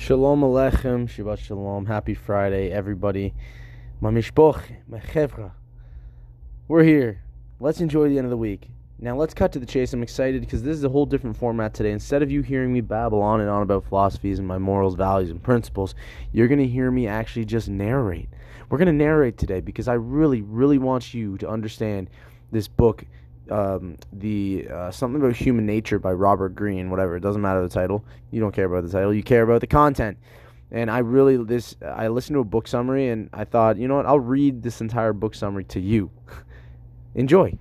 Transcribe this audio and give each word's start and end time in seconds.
Shalom 0.00 0.42
Aleichem, 0.42 1.08
Shabbat 1.08 1.40
Shalom, 1.40 1.86
Happy 1.86 2.14
Friday, 2.14 2.70
everybody. 2.70 3.34
My 4.00 4.10
mishpoch, 4.10 4.62
my. 4.86 5.50
We're 6.68 6.84
here. 6.84 7.24
Let's 7.58 7.80
enjoy 7.80 8.08
the 8.08 8.16
end 8.16 8.24
of 8.24 8.30
the 8.30 8.36
week. 8.36 8.70
Now 9.00 9.16
let's 9.16 9.34
cut 9.34 9.50
to 9.52 9.58
the 9.58 9.66
chase. 9.66 9.92
I'm 9.92 10.04
excited 10.04 10.40
because 10.40 10.62
this 10.62 10.76
is 10.76 10.84
a 10.84 10.88
whole 10.88 11.04
different 11.04 11.36
format 11.36 11.74
today. 11.74 11.90
Instead 11.90 12.22
of 12.22 12.30
you 12.30 12.42
hearing 12.42 12.72
me 12.72 12.80
babble 12.80 13.20
on 13.20 13.40
and 13.40 13.50
on 13.50 13.60
about 13.60 13.86
philosophies 13.86 14.38
and 14.38 14.46
my 14.46 14.56
morals, 14.56 14.94
values, 14.94 15.30
and 15.30 15.42
principles, 15.42 15.96
you're 16.32 16.48
going 16.48 16.60
to 16.60 16.66
hear 16.66 16.92
me 16.92 17.08
actually 17.08 17.44
just 17.44 17.68
narrate. 17.68 18.28
We're 18.70 18.78
going 18.78 18.86
to 18.86 18.92
narrate 18.92 19.36
today 19.36 19.60
because 19.60 19.88
I 19.88 19.94
really, 19.94 20.42
really 20.42 20.78
want 20.78 21.12
you 21.12 21.36
to 21.38 21.48
understand 21.48 22.08
this 22.52 22.68
book 22.68 23.04
um, 23.50 23.96
the 24.12 24.68
uh, 24.72 24.90
something 24.90 25.20
about 25.20 25.36
human 25.36 25.66
nature 25.66 25.98
by 25.98 26.12
Robert 26.12 26.54
Greene, 26.54 26.90
whatever. 26.90 27.16
It 27.16 27.20
doesn't 27.20 27.42
matter 27.42 27.62
the 27.62 27.68
title. 27.68 28.04
You 28.30 28.40
don't 28.40 28.52
care 28.52 28.66
about 28.66 28.84
the 28.84 28.90
title. 28.90 29.12
You 29.12 29.22
care 29.22 29.42
about 29.42 29.60
the 29.60 29.66
content. 29.66 30.18
And 30.70 30.90
I 30.90 30.98
really 30.98 31.36
this 31.36 31.76
I 31.82 32.08
listened 32.08 32.34
to 32.34 32.40
a 32.40 32.44
book 32.44 32.68
summary 32.68 33.08
and 33.08 33.30
I 33.32 33.44
thought, 33.44 33.78
you 33.78 33.88
know 33.88 33.96
what? 33.96 34.06
I'll 34.06 34.20
read 34.20 34.62
this 34.62 34.80
entire 34.80 35.12
book 35.12 35.34
summary 35.34 35.64
to 35.64 35.80
you. 35.80 36.10
Enjoy. 37.14 37.56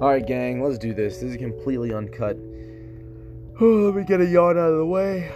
All 0.00 0.08
right, 0.08 0.26
gang, 0.26 0.60
let's 0.60 0.78
do 0.78 0.92
this. 0.92 1.18
This 1.18 1.30
is 1.30 1.36
completely 1.36 1.94
uncut. 1.94 2.36
let 3.60 3.94
me 3.94 4.02
get 4.02 4.20
a 4.20 4.26
yawn 4.26 4.58
out 4.58 4.72
of 4.72 4.78
the 4.78 4.86
way. 4.86 5.30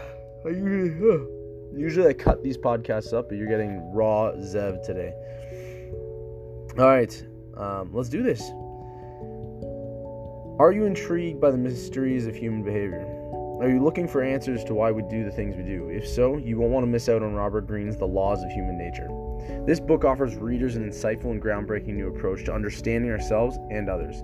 I 0.45 0.49
usually. 0.49 1.36
Usually 1.77 2.09
I 2.09 2.15
cut 2.15 2.43
these 2.43 2.57
podcasts 2.57 3.13
up, 3.13 3.29
but 3.29 3.37
you're 3.37 3.49
getting 3.49 3.93
raw 3.93 4.33
Zev 4.33 4.83
today. 4.83 5.13
All 6.79 6.87
right, 6.87 7.27
um, 7.57 7.91
let's 7.93 8.09
do 8.09 8.23
this. 8.23 8.43
Are 10.59 10.73
you 10.73 10.87
intrigued 10.87 11.39
by 11.39 11.51
the 11.51 11.59
mysteries 11.59 12.27
of 12.27 12.35
human 12.35 12.63
behavior? 12.63 13.05
Are 13.61 13.69
you 13.69 13.83
looking 13.83 14.09
for 14.09 14.23
answers 14.23 14.65
to 14.65 14.75
why 14.75 14.91
we 14.91 15.03
do 15.11 15.25
the 15.25 15.31
things 15.31 15.55
we 15.55 15.63
do? 15.63 15.89
If 15.91 16.07
so, 16.07 16.39
you 16.39 16.59
won't 16.59 16.73
want 16.73 16.85
to 16.85 16.91
miss 16.91 17.11
out 17.11 17.23
on 17.23 17.35
Robert 17.35 17.67
Greene's 17.67 17.97
The 17.97 18.07
Laws 18.07 18.43
of 18.43 18.51
Human 18.51 18.79
Nature. 18.79 19.09
This 19.67 19.81
book 19.81 20.05
offers 20.05 20.37
readers 20.37 20.77
an 20.77 20.89
insightful 20.89 21.31
and 21.31 21.43
groundbreaking 21.43 21.95
new 21.95 22.09
approach 22.09 22.45
to 22.45 22.55
understanding 22.55 23.11
ourselves 23.11 23.59
and 23.71 23.91
others. 23.91 24.23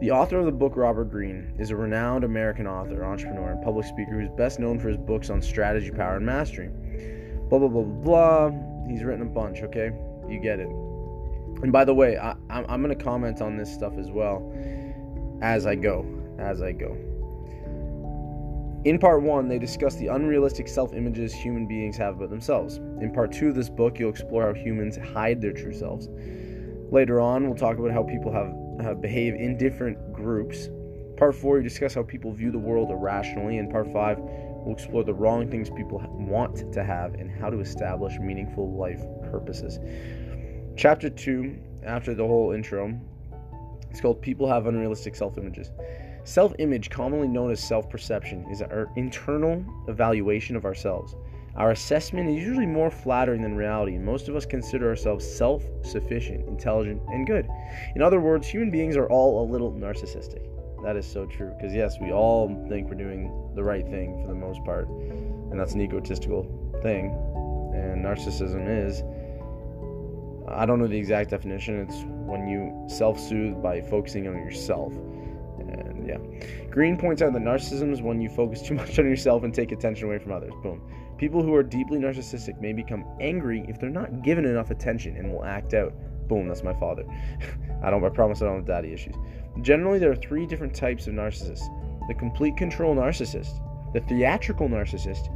The 0.00 0.12
author 0.12 0.38
of 0.38 0.46
the 0.46 0.52
book, 0.52 0.76
Robert 0.76 1.10
Greene, 1.10 1.54
is 1.58 1.70
a 1.70 1.76
renowned 1.76 2.22
American 2.22 2.68
author, 2.68 3.04
entrepreneur, 3.04 3.50
and 3.50 3.62
public 3.64 3.84
speaker 3.84 4.12
who 4.12 4.20
is 4.20 4.28
best 4.36 4.60
known 4.60 4.78
for 4.78 4.86
his 4.86 4.96
books 4.96 5.28
on 5.28 5.42
strategy, 5.42 5.90
power, 5.90 6.18
and 6.18 6.24
mastery. 6.24 6.68
Blah, 7.48 7.58
blah, 7.58 7.66
blah, 7.66 7.82
blah, 7.82 8.50
blah. 8.50 8.86
He's 8.86 9.02
written 9.02 9.22
a 9.22 9.30
bunch, 9.30 9.60
okay? 9.62 9.90
You 10.28 10.38
get 10.38 10.60
it. 10.60 10.68
And 11.64 11.72
by 11.72 11.84
the 11.84 11.94
way, 11.94 12.16
I, 12.16 12.36
I'm, 12.48 12.64
I'm 12.68 12.80
going 12.80 12.96
to 12.96 13.04
comment 13.04 13.42
on 13.42 13.56
this 13.56 13.74
stuff 13.74 13.98
as 13.98 14.12
well 14.12 14.52
as 15.42 15.66
I 15.66 15.74
go. 15.74 16.06
As 16.38 16.62
I 16.62 16.70
go. 16.70 16.96
In 18.84 19.00
part 19.00 19.22
one, 19.22 19.48
they 19.48 19.58
discuss 19.58 19.96
the 19.96 20.06
unrealistic 20.06 20.68
self 20.68 20.94
images 20.94 21.34
human 21.34 21.66
beings 21.66 21.96
have 21.96 22.14
about 22.14 22.30
themselves. 22.30 22.76
In 22.76 23.12
part 23.12 23.32
two 23.32 23.48
of 23.48 23.56
this 23.56 23.68
book, 23.68 23.98
you'll 23.98 24.10
explore 24.10 24.46
how 24.46 24.54
humans 24.54 24.96
hide 24.96 25.40
their 25.40 25.52
true 25.52 25.74
selves. 25.74 26.08
Later 26.92 27.20
on, 27.20 27.46
we'll 27.46 27.58
talk 27.58 27.78
about 27.78 27.90
how 27.90 28.04
people 28.04 28.32
have 28.32 28.54
uh, 28.80 28.94
behave 28.94 29.34
in 29.34 29.56
different 29.56 30.12
groups. 30.12 30.68
Part 31.16 31.34
4, 31.34 31.56
we 31.56 31.62
discuss 31.62 31.94
how 31.94 32.02
people 32.02 32.32
view 32.32 32.50
the 32.50 32.58
world 32.58 32.90
irrationally. 32.90 33.58
And 33.58 33.70
part 33.70 33.92
5, 33.92 34.18
we'll 34.18 34.74
explore 34.74 35.04
the 35.04 35.14
wrong 35.14 35.50
things 35.50 35.70
people 35.70 35.98
want 36.14 36.72
to 36.72 36.84
have 36.84 37.14
and 37.14 37.30
how 37.30 37.50
to 37.50 37.60
establish 37.60 38.18
meaningful 38.18 38.76
life 38.76 39.02
purposes. 39.30 39.78
Chapter 40.76 41.10
2, 41.10 41.56
after 41.84 42.14
the 42.14 42.26
whole 42.26 42.52
intro, 42.52 42.98
it's 43.90 44.00
called 44.00 44.20
People 44.22 44.48
Have 44.48 44.66
Unrealistic 44.66 45.16
Self 45.16 45.38
Images. 45.38 45.70
Self 46.24 46.52
image, 46.58 46.90
commonly 46.90 47.26
known 47.26 47.50
as 47.50 47.58
self 47.58 47.88
perception, 47.88 48.46
is 48.50 48.60
our 48.60 48.90
internal 48.96 49.64
evaluation 49.88 50.56
of 50.56 50.66
ourselves. 50.66 51.16
Our 51.58 51.72
assessment 51.72 52.28
is 52.30 52.36
usually 52.36 52.66
more 52.66 52.88
flattering 52.88 53.42
than 53.42 53.56
reality, 53.56 53.96
and 53.96 54.04
most 54.04 54.28
of 54.28 54.36
us 54.36 54.46
consider 54.46 54.88
ourselves 54.88 55.26
self 55.26 55.64
sufficient, 55.82 56.46
intelligent, 56.48 57.02
and 57.08 57.26
good. 57.26 57.48
In 57.96 58.02
other 58.02 58.20
words, 58.20 58.46
human 58.46 58.70
beings 58.70 58.96
are 58.96 59.08
all 59.08 59.44
a 59.44 59.46
little 59.50 59.72
narcissistic. 59.72 60.46
That 60.84 60.96
is 60.96 61.04
so 61.04 61.26
true, 61.26 61.52
because 61.56 61.74
yes, 61.74 61.96
we 62.00 62.12
all 62.12 62.46
think 62.68 62.88
we're 62.88 62.94
doing 62.94 63.50
the 63.56 63.64
right 63.64 63.84
thing 63.88 64.22
for 64.22 64.28
the 64.28 64.38
most 64.38 64.64
part, 64.64 64.88
and 64.88 65.58
that's 65.58 65.72
an 65.72 65.80
egotistical 65.80 66.44
thing. 66.80 67.06
And 67.74 68.04
narcissism 68.04 68.86
is, 68.86 69.02
I 70.48 70.64
don't 70.64 70.78
know 70.78 70.86
the 70.86 70.96
exact 70.96 71.30
definition, 71.30 71.80
it's 71.80 72.04
when 72.06 72.46
you 72.46 72.88
self 72.88 73.18
soothe 73.18 73.60
by 73.60 73.80
focusing 73.80 74.28
on 74.28 74.36
yourself. 74.36 74.92
And 75.58 76.06
yeah. 76.06 76.18
Greene 76.70 76.96
points 76.96 77.20
out 77.20 77.32
that 77.32 77.42
narcissism 77.42 77.92
is 77.92 78.00
when 78.00 78.20
you 78.20 78.28
focus 78.28 78.62
too 78.62 78.74
much 78.82 78.96
on 79.00 79.06
yourself 79.06 79.42
and 79.42 79.52
take 79.52 79.72
attention 79.72 80.06
away 80.06 80.18
from 80.18 80.30
others. 80.30 80.52
Boom. 80.62 80.80
People 81.18 81.42
who 81.42 81.52
are 81.54 81.64
deeply 81.64 81.98
narcissistic 81.98 82.60
may 82.60 82.72
become 82.72 83.04
angry 83.20 83.64
if 83.68 83.78
they're 83.78 83.90
not 83.90 84.22
given 84.22 84.44
enough 84.44 84.70
attention 84.70 85.16
and 85.16 85.32
will 85.32 85.44
act 85.44 85.74
out. 85.74 85.92
Boom, 86.28 86.46
that's 86.46 86.62
my 86.62 86.74
father. 86.74 87.04
I 87.82 87.90
don't 87.90 88.04
I 88.04 88.08
promise 88.08 88.40
I 88.40 88.46
don't 88.46 88.56
have 88.56 88.66
daddy 88.66 88.92
issues. 88.92 89.14
Generally 89.60 89.98
there 89.98 90.12
are 90.12 90.16
three 90.16 90.46
different 90.46 90.74
types 90.74 91.08
of 91.08 91.14
narcissists. 91.14 91.66
The 92.06 92.14
complete 92.14 92.56
control 92.56 92.94
narcissist, 92.94 93.60
the 93.92 94.00
theatrical 94.00 94.68
narcissist, 94.68 95.28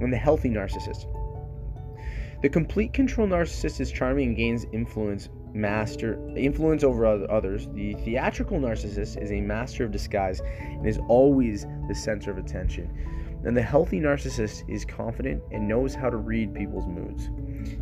and 0.00 0.12
the 0.12 0.16
healthy 0.16 0.50
narcissist. 0.50 1.06
The 2.42 2.48
complete 2.48 2.92
control 2.92 3.28
narcissist 3.28 3.80
is 3.80 3.90
charming 3.90 4.28
and 4.28 4.36
gains 4.36 4.66
influence 4.72 5.28
master 5.54 6.18
influence 6.36 6.84
over 6.84 7.06
others. 7.06 7.68
The 7.74 7.94
theatrical 7.94 8.58
narcissist 8.58 9.20
is 9.20 9.32
a 9.32 9.40
master 9.40 9.84
of 9.84 9.92
disguise 9.92 10.40
and 10.40 10.86
is 10.86 10.98
always 11.08 11.66
the 11.88 11.94
center 11.94 12.30
of 12.30 12.38
attention. 12.38 12.90
And 13.44 13.56
the 13.56 13.62
healthy 13.62 14.00
narcissist 14.00 14.68
is 14.68 14.84
confident 14.84 15.42
and 15.52 15.68
knows 15.68 15.94
how 15.94 16.10
to 16.10 16.16
read 16.16 16.54
people's 16.54 16.86
moods. 16.86 17.30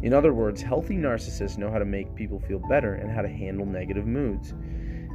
In 0.03 0.13
other 0.13 0.35
words, 0.35 0.61
healthy 0.61 0.97
narcissists 0.97 1.59
know 1.59 1.71
how 1.71 1.79
to 1.79 1.85
make 1.85 2.15
people 2.15 2.41
feel 2.41 2.61
better 2.69 2.95
and 2.95 3.11
how 3.11 3.23
to 3.23 3.29
handle 3.29 3.65
negative 3.65 4.07
moods. 4.07 4.55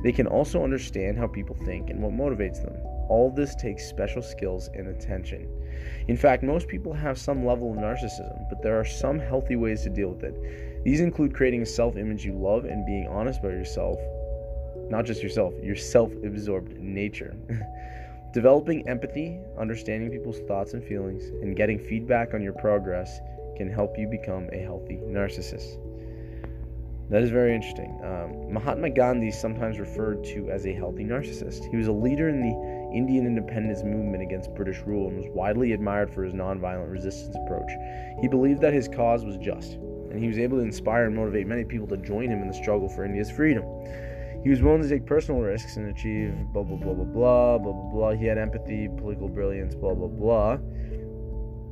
They 0.03 0.11
can 0.11 0.25
also 0.25 0.63
understand 0.63 1.17
how 1.17 1.27
people 1.27 1.55
think 1.63 1.89
and 1.89 2.01
what 2.01 2.13
motivates 2.13 2.63
them. 2.63 2.75
All 3.07 3.29
this 3.29 3.53
takes 3.55 3.85
special 3.85 4.21
skills 4.21 4.69
and 4.73 4.87
attention. 4.87 5.47
In 6.07 6.17
fact, 6.17 6.43
most 6.43 6.67
people 6.67 6.93
have 6.93 7.19
some 7.19 7.45
level 7.45 7.71
of 7.71 7.77
narcissism, 7.77 8.49
but 8.49 8.63
there 8.63 8.79
are 8.79 8.85
some 8.85 9.19
healthy 9.19 9.55
ways 9.55 9.83
to 9.83 9.89
deal 9.89 10.09
with 10.09 10.23
it. 10.23 10.83
These 10.83 11.01
include 11.01 11.35
creating 11.35 11.61
a 11.61 11.65
self 11.67 11.97
image 11.97 12.25
you 12.25 12.33
love 12.33 12.65
and 12.65 12.85
being 12.85 13.07
honest 13.07 13.41
about 13.41 13.51
yourself. 13.51 13.99
Not 14.89 15.05
just 15.05 15.21
yourself, 15.21 15.53
your 15.61 15.75
self 15.75 16.11
absorbed 16.23 16.79
nature. 16.79 17.35
Developing 18.33 18.87
empathy, 18.87 19.41
understanding 19.59 20.09
people's 20.09 20.39
thoughts 20.47 20.73
and 20.73 20.81
feelings, 20.81 21.25
and 21.41 21.53
getting 21.53 21.77
feedback 21.77 22.33
on 22.33 22.41
your 22.41 22.53
progress 22.53 23.19
can 23.57 23.69
help 23.69 23.97
you 23.97 24.07
become 24.07 24.49
a 24.53 24.59
healthy 24.59 25.01
narcissist. 25.03 25.77
That 27.09 27.23
is 27.23 27.29
very 27.29 27.53
interesting. 27.53 27.99
Um, 28.05 28.53
Mahatma 28.53 28.89
Gandhi 28.91 29.27
is 29.27 29.37
sometimes 29.37 29.79
referred 29.79 30.23
to 30.27 30.49
as 30.49 30.65
a 30.65 30.71
healthy 30.71 31.03
narcissist. 31.03 31.69
He 31.69 31.75
was 31.75 31.87
a 31.87 31.91
leader 31.91 32.29
in 32.29 32.41
the 32.41 32.97
Indian 32.97 33.27
independence 33.27 33.83
movement 33.83 34.23
against 34.23 34.55
British 34.55 34.79
rule 34.85 35.09
and 35.09 35.17
was 35.17 35.27
widely 35.35 35.73
admired 35.73 36.09
for 36.09 36.23
his 36.23 36.33
nonviolent 36.33 36.89
resistance 36.89 37.35
approach. 37.35 37.69
He 38.21 38.29
believed 38.29 38.61
that 38.61 38.71
his 38.71 38.87
cause 38.87 39.25
was 39.25 39.35
just, 39.35 39.73
and 39.73 40.21
he 40.21 40.29
was 40.29 40.39
able 40.39 40.59
to 40.59 40.63
inspire 40.63 41.07
and 41.07 41.15
motivate 41.15 41.47
many 41.47 41.65
people 41.65 41.87
to 41.87 41.97
join 41.97 42.29
him 42.29 42.41
in 42.41 42.47
the 42.47 42.53
struggle 42.53 42.87
for 42.87 43.03
India's 43.03 43.29
freedom. 43.29 43.65
He 44.43 44.49
was 44.49 44.61
willing 44.61 44.81
to 44.81 44.89
take 44.89 45.05
personal 45.05 45.41
risks 45.41 45.77
and 45.77 45.89
achieve 45.89 46.33
blah 46.53 46.63
blah 46.63 46.77
blah 46.77 46.93
blah 46.93 47.05
blah 47.05 47.57
blah 47.57 47.73
blah 47.73 47.91
blah. 47.91 48.11
He 48.11 48.25
had 48.25 48.37
empathy, 48.37 48.87
political 48.97 49.27
brilliance, 49.27 49.75
blah 49.75 49.93
blah 49.93 50.07
blah. 50.07 50.57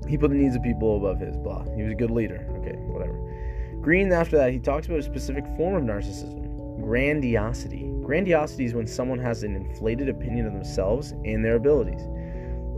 He 0.07 0.17
put 0.17 0.29
the 0.29 0.37
needs 0.37 0.55
of 0.55 0.63
people 0.63 0.97
above 0.97 1.19
his 1.19 1.37
blah. 1.37 1.63
He 1.75 1.83
was 1.83 1.91
a 1.91 1.95
good 1.95 2.11
leader. 2.11 2.45
Okay, 2.59 2.75
whatever. 2.87 3.17
Greene 3.81 4.11
after 4.11 4.37
that, 4.37 4.51
he 4.51 4.59
talks 4.59 4.87
about 4.87 4.99
a 4.99 5.03
specific 5.03 5.45
form 5.57 5.75
of 5.75 5.83
narcissism 5.83 6.49
grandiosity. 6.81 7.91
Grandiosity 8.01 8.65
is 8.65 8.73
when 8.73 8.87
someone 8.87 9.19
has 9.19 9.43
an 9.43 9.55
inflated 9.55 10.09
opinion 10.09 10.47
of 10.47 10.53
themselves 10.53 11.11
and 11.25 11.43
their 11.43 11.55
abilities. 11.55 12.01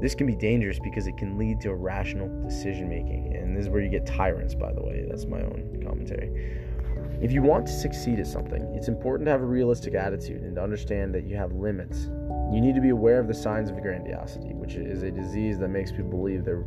This 0.01 0.15
can 0.15 0.25
be 0.25 0.35
dangerous 0.35 0.79
because 0.79 1.07
it 1.07 1.15
can 1.17 1.37
lead 1.37 1.61
to 1.61 1.69
irrational 1.69 2.27
decision 2.43 2.89
making. 2.89 3.35
And 3.35 3.55
this 3.55 3.65
is 3.65 3.69
where 3.69 3.81
you 3.81 3.89
get 3.89 4.05
tyrants, 4.05 4.55
by 4.55 4.73
the 4.73 4.81
way. 4.81 5.05
That's 5.07 5.25
my 5.25 5.41
own 5.41 5.81
commentary. 5.83 6.60
If 7.21 7.31
you 7.31 7.43
want 7.43 7.67
to 7.67 7.71
succeed 7.71 8.19
at 8.19 8.25
something, 8.25 8.63
it's 8.73 8.87
important 8.87 9.27
to 9.27 9.31
have 9.31 9.43
a 9.43 9.45
realistic 9.45 9.93
attitude 9.93 10.41
and 10.41 10.55
to 10.55 10.63
understand 10.63 11.13
that 11.13 11.23
you 11.23 11.35
have 11.35 11.53
limits. 11.53 12.09
You 12.51 12.59
need 12.59 12.73
to 12.73 12.81
be 12.81 12.89
aware 12.89 13.19
of 13.19 13.27
the 13.27 13.33
signs 13.33 13.69
of 13.69 13.79
grandiosity, 13.79 14.55
which 14.55 14.73
is 14.73 15.03
a 15.03 15.11
disease 15.11 15.59
that 15.59 15.67
makes 15.67 15.91
people 15.91 16.09
believe 16.09 16.43
they're 16.43 16.65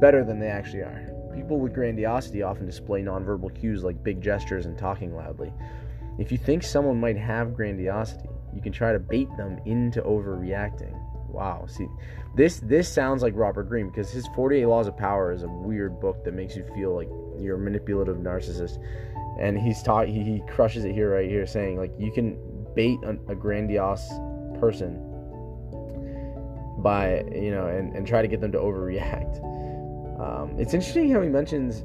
better 0.00 0.24
than 0.24 0.38
they 0.38 0.46
actually 0.46 0.82
are. 0.82 1.10
People 1.34 1.58
with 1.58 1.74
grandiosity 1.74 2.44
often 2.44 2.64
display 2.64 3.02
nonverbal 3.02 3.52
cues 3.58 3.82
like 3.82 4.04
big 4.04 4.20
gestures 4.20 4.66
and 4.66 4.78
talking 4.78 5.16
loudly. 5.16 5.52
If 6.16 6.30
you 6.30 6.38
think 6.38 6.62
someone 6.62 7.00
might 7.00 7.16
have 7.16 7.52
grandiosity, 7.52 8.28
you 8.54 8.62
can 8.62 8.72
try 8.72 8.92
to 8.92 9.00
bait 9.00 9.28
them 9.36 9.58
into 9.64 10.00
overreacting. 10.02 10.96
Wow, 11.28 11.64
see, 11.66 11.88
this 12.36 12.60
this 12.60 12.88
sounds 12.88 13.22
like 13.22 13.32
Robert 13.34 13.64
Greene 13.64 13.88
because 13.88 14.10
his 14.10 14.28
48 14.36 14.66
Laws 14.66 14.86
of 14.86 14.96
Power 14.96 15.32
is 15.32 15.42
a 15.42 15.48
weird 15.48 15.98
book 15.98 16.22
that 16.24 16.34
makes 16.34 16.54
you 16.54 16.64
feel 16.74 16.94
like 16.94 17.08
you're 17.38 17.56
a 17.56 17.58
manipulative 17.58 18.18
narcissist 18.18 18.78
and 19.38 19.58
he's 19.58 19.82
taught 19.82 20.08
he, 20.08 20.22
he 20.22 20.42
crushes 20.48 20.84
it 20.84 20.92
here 20.92 21.14
right 21.14 21.28
here 21.28 21.46
saying 21.46 21.76
like 21.78 21.92
you 21.98 22.12
can 22.12 22.36
bait 22.74 22.98
a, 23.28 23.34
grandiose 23.34 24.08
person 24.58 24.96
by 26.78 27.22
you 27.34 27.50
know 27.50 27.66
and, 27.66 27.94
and 27.94 28.06
try 28.06 28.22
to 28.22 28.28
get 28.28 28.40
them 28.40 28.52
to 28.52 28.58
overreact. 28.58 29.40
Um, 30.20 30.58
it's 30.58 30.74
interesting 30.74 31.10
how 31.10 31.20
he 31.20 31.28
mentions 31.28 31.84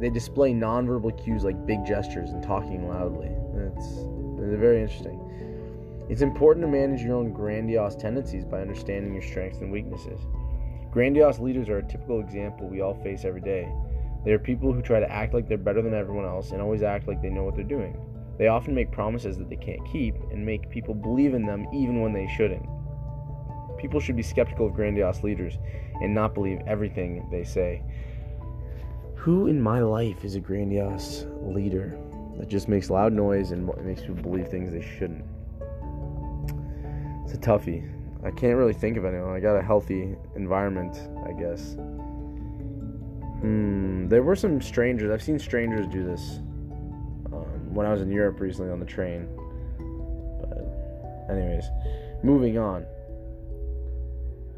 they 0.00 0.10
display 0.10 0.52
nonverbal 0.52 1.22
cues 1.24 1.42
like 1.42 1.66
big 1.66 1.86
gestures 1.86 2.30
and 2.30 2.42
talking 2.42 2.86
loudly. 2.86 3.30
It's, 3.54 3.86
it's 3.86 4.60
very 4.60 4.82
interesting. 4.82 5.22
It's 6.10 6.20
important 6.20 6.64
to 6.64 6.70
manage 6.70 7.00
your 7.00 7.16
own 7.16 7.32
grandiose 7.32 7.96
tendencies 7.96 8.44
by 8.44 8.60
understanding 8.60 9.14
your 9.14 9.22
strengths 9.22 9.58
and 9.58 9.72
weaknesses. 9.72 10.20
Grandiose 10.92 11.38
leaders 11.38 11.68
are 11.68 11.78
a 11.78 11.82
typical 11.82 12.20
example 12.20 12.68
we 12.68 12.80
all 12.80 12.94
face 13.02 13.24
every 13.24 13.40
day 13.40 13.72
they 14.26 14.32
are 14.32 14.38
people 14.38 14.74
who 14.74 14.82
try 14.82 15.00
to 15.00 15.10
act 15.10 15.32
like 15.32 15.48
they're 15.48 15.56
better 15.56 15.80
than 15.80 15.94
everyone 15.94 16.26
else 16.26 16.50
and 16.50 16.60
always 16.60 16.82
act 16.82 17.08
like 17.08 17.22
they 17.22 17.30
know 17.30 17.44
what 17.44 17.54
they're 17.54 17.64
doing 17.64 17.96
they 18.38 18.48
often 18.48 18.74
make 18.74 18.90
promises 18.90 19.38
that 19.38 19.48
they 19.48 19.56
can't 19.56 19.84
keep 19.90 20.14
and 20.30 20.44
make 20.44 20.68
people 20.68 20.94
believe 20.94 21.34
in 21.34 21.46
them 21.46 21.66
even 21.72 22.02
when 22.02 22.12
they 22.12 22.26
shouldn't. 22.36 22.66
People 23.78 24.00
should 24.00 24.16
be 24.16 24.22
skeptical 24.22 24.66
of 24.66 24.74
grandiose 24.74 25.22
leaders 25.22 25.58
and 26.02 26.14
not 26.14 26.34
believe 26.34 26.60
everything 26.66 27.26
they 27.30 27.44
say. 27.44 27.82
Who 29.14 29.46
in 29.46 29.60
my 29.60 29.80
life 29.80 30.24
is 30.24 30.34
a 30.34 30.40
grandiose 30.40 31.26
leader 31.40 31.98
that 32.38 32.48
just 32.48 32.68
makes 32.68 32.90
loud 32.90 33.12
noise 33.12 33.52
and 33.52 33.66
makes 33.84 34.02
people 34.02 34.16
believe 34.16 34.48
things 34.48 34.70
they 34.70 34.86
shouldn't? 34.98 35.24
It's 37.24 37.34
a 37.34 37.38
toughie. 37.38 37.90
I 38.22 38.30
can't 38.30 38.56
really 38.56 38.74
think 38.74 38.96
of 38.96 39.04
anyone. 39.04 39.34
I 39.34 39.40
got 39.40 39.56
a 39.56 39.62
healthy 39.62 40.14
environment, 40.34 41.08
I 41.26 41.32
guess. 41.32 41.76
Hmm, 43.40 44.08
there 44.08 44.22
were 44.22 44.36
some 44.36 44.60
strangers. 44.60 45.10
I've 45.10 45.22
seen 45.22 45.38
strangers 45.38 45.86
do 45.88 46.04
this 46.04 46.40
when 47.76 47.86
I 47.86 47.92
was 47.92 48.00
in 48.00 48.10
Europe 48.10 48.40
recently 48.40 48.72
on 48.72 48.80
the 48.80 48.86
train. 48.86 49.28
But, 50.40 51.30
anyways, 51.30 51.64
moving 52.22 52.58
on. 52.58 52.86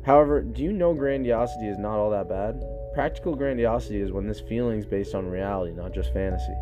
However, 0.05 0.41
do 0.41 0.63
you 0.63 0.73
know 0.73 0.95
grandiosity 0.95 1.67
is 1.67 1.79
not 1.79 1.99
all 1.99 2.11
that 2.11 2.29
bad? 2.29 2.63
Practical 2.95 3.35
grandiosity 3.35 4.01
is 4.01 4.13
when 4.13 4.27
this 4.27 4.41
feeling 4.41 4.79
is 4.79 4.87
based 4.87 5.15
on 5.15 5.27
reality, 5.27 5.73
not 5.73 5.93
just 5.93 6.13
fantasy. 6.13 6.55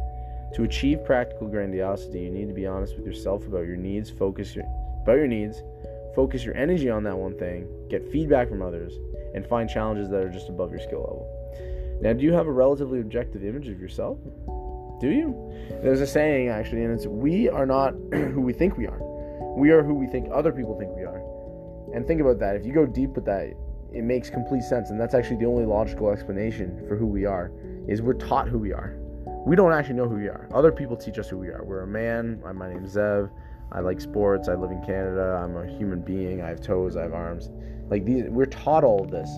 To 0.54 0.64
achieve 0.64 1.04
practical 1.04 1.46
grandiosity, 1.46 2.20
you 2.20 2.30
need 2.30 2.48
to 2.48 2.54
be 2.54 2.66
honest 2.66 2.96
with 2.96 3.06
yourself 3.06 3.46
about 3.46 3.66
your 3.66 3.76
needs, 3.76 4.10
focus 4.10 4.54
your 4.56 4.64
about 5.02 5.16
your 5.16 5.28
needs, 5.28 5.62
focus 6.14 6.44
your 6.44 6.56
energy 6.56 6.90
on 6.90 7.04
that 7.04 7.16
one 7.16 7.38
thing, 7.38 7.68
get 7.88 8.10
feedback 8.10 8.48
from 8.48 8.62
others, 8.62 8.94
and 9.34 9.46
find 9.46 9.68
challenges 9.68 10.08
that 10.08 10.24
are 10.24 10.30
just 10.30 10.48
above 10.48 10.70
your 10.70 10.80
skill 10.80 11.00
level. 11.00 11.35
Now, 12.00 12.12
do 12.12 12.24
you 12.24 12.32
have 12.32 12.46
a 12.46 12.52
relatively 12.52 13.00
objective 13.00 13.44
image 13.44 13.68
of 13.68 13.80
yourself? 13.80 14.18
Do 15.00 15.08
you? 15.08 15.34
There's 15.82 16.00
a 16.00 16.06
saying 16.06 16.48
actually, 16.48 16.84
and 16.84 16.92
it's 16.92 17.06
we 17.06 17.48
are 17.48 17.66
not 17.66 17.94
who 18.12 18.40
we 18.40 18.52
think 18.52 18.76
we 18.76 18.86
are. 18.86 18.98
We 19.56 19.70
are 19.70 19.82
who 19.82 19.94
we 19.94 20.06
think 20.06 20.28
other 20.32 20.52
people 20.52 20.78
think 20.78 20.94
we 20.94 21.04
are. 21.04 21.22
And 21.94 22.06
think 22.06 22.20
about 22.20 22.38
that. 22.40 22.56
If 22.56 22.66
you 22.66 22.72
go 22.72 22.84
deep 22.86 23.10
with 23.10 23.24
that, 23.26 23.54
it 23.92 24.02
makes 24.02 24.28
complete 24.28 24.62
sense. 24.62 24.90
And 24.90 25.00
that's 25.00 25.14
actually 25.14 25.36
the 25.36 25.46
only 25.46 25.64
logical 25.64 26.10
explanation 26.10 26.84
for 26.88 26.96
who 26.96 27.06
we 27.06 27.24
are. 27.24 27.50
Is 27.88 28.02
we're 28.02 28.14
taught 28.14 28.48
who 28.48 28.58
we 28.58 28.72
are. 28.72 28.96
We 29.46 29.56
don't 29.56 29.72
actually 29.72 29.94
know 29.94 30.08
who 30.08 30.16
we 30.16 30.28
are. 30.28 30.48
Other 30.52 30.72
people 30.72 30.96
teach 30.96 31.18
us 31.18 31.28
who 31.28 31.38
we 31.38 31.48
are. 31.48 31.62
We're 31.64 31.82
a 31.82 31.86
man. 31.86 32.42
My 32.54 32.68
name's 32.68 32.96
Zev. 32.96 33.30
I 33.72 33.80
like 33.80 34.00
sports. 34.00 34.48
I 34.48 34.54
live 34.54 34.70
in 34.70 34.82
Canada. 34.84 35.40
I'm 35.42 35.56
a 35.56 35.66
human 35.66 36.00
being. 36.02 36.42
I 36.42 36.48
have 36.48 36.60
toes. 36.60 36.96
I 36.96 37.02
have 37.02 37.14
arms. 37.14 37.50
Like 37.88 38.04
these, 38.04 38.24
we're 38.28 38.46
taught 38.46 38.84
all 38.84 39.04
of 39.04 39.10
this. 39.10 39.30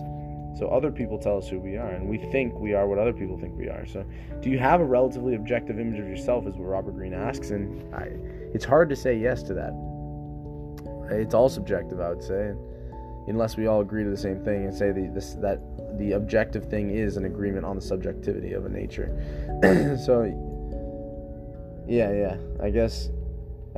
So 0.59 0.67
other 0.67 0.91
people 0.91 1.17
tell 1.17 1.37
us 1.37 1.47
who 1.47 1.57
we 1.57 1.77
are, 1.77 1.91
and 1.91 2.09
we 2.09 2.17
think 2.17 2.53
we 2.59 2.73
are 2.73 2.85
what 2.85 2.99
other 2.99 3.13
people 3.13 3.37
think 3.37 3.57
we 3.57 3.69
are. 3.69 3.85
So, 3.85 4.05
do 4.41 4.49
you 4.49 4.59
have 4.59 4.81
a 4.81 4.85
relatively 4.85 5.35
objective 5.35 5.79
image 5.79 6.01
of 6.01 6.05
yourself? 6.05 6.45
Is 6.47 6.55
what 6.55 6.65
Robert 6.65 6.95
Greene 6.95 7.13
asks, 7.13 7.51
and 7.51 7.95
I, 7.95 8.09
it's 8.53 8.65
hard 8.65 8.89
to 8.89 8.95
say 8.97 9.17
yes 9.17 9.41
to 9.43 9.53
that. 9.53 9.71
It's 11.17 11.33
all 11.33 11.47
subjective, 11.47 12.01
I 12.01 12.09
would 12.09 12.21
say, 12.21 12.53
unless 13.27 13.55
we 13.55 13.67
all 13.67 13.79
agree 13.79 14.03
to 14.03 14.09
the 14.09 14.17
same 14.17 14.43
thing 14.43 14.65
and 14.65 14.75
say 14.75 14.91
the, 14.91 15.09
this, 15.13 15.35
that 15.35 15.61
the 15.97 16.11
objective 16.11 16.69
thing 16.69 16.89
is 16.89 17.15
an 17.15 17.23
agreement 17.23 17.63
on 17.63 17.77
the 17.77 17.81
subjectivity 17.81 18.51
of 18.51 18.65
a 18.65 18.69
nature. 18.69 19.07
so, 20.05 20.23
yeah, 21.87 22.11
yeah, 22.11 22.35
I 22.61 22.69
guess 22.69 23.09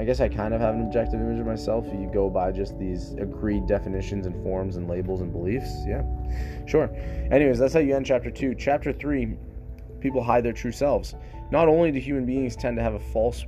I 0.01 0.03
guess 0.03 0.19
I 0.19 0.29
kind 0.29 0.51
of 0.51 0.59
have 0.61 0.73
an 0.73 0.81
objective 0.81 1.21
image 1.21 1.39
of 1.39 1.45
myself. 1.45 1.85
You 1.85 2.09
go 2.11 2.27
by 2.27 2.51
just 2.51 2.75
these 2.79 3.13
agreed 3.19 3.67
definitions 3.67 4.25
and 4.25 4.33
forms 4.41 4.75
and 4.75 4.89
labels 4.89 5.21
and 5.21 5.31
beliefs. 5.31 5.69
Yeah, 5.85 6.01
sure. 6.65 6.89
Anyways, 7.29 7.59
that's 7.59 7.75
how 7.75 7.81
you 7.81 7.95
end 7.95 8.07
chapter 8.07 8.31
two. 8.31 8.55
Chapter 8.55 8.91
three, 8.93 9.37
people 9.99 10.23
hide 10.23 10.43
their 10.43 10.53
true 10.53 10.71
selves. 10.71 11.13
Not 11.51 11.67
only 11.67 11.91
do 11.91 11.99
human 11.99 12.25
beings 12.25 12.55
tend 12.55 12.77
to 12.77 12.81
have 12.81 12.95
a 12.95 12.99
false 12.99 13.45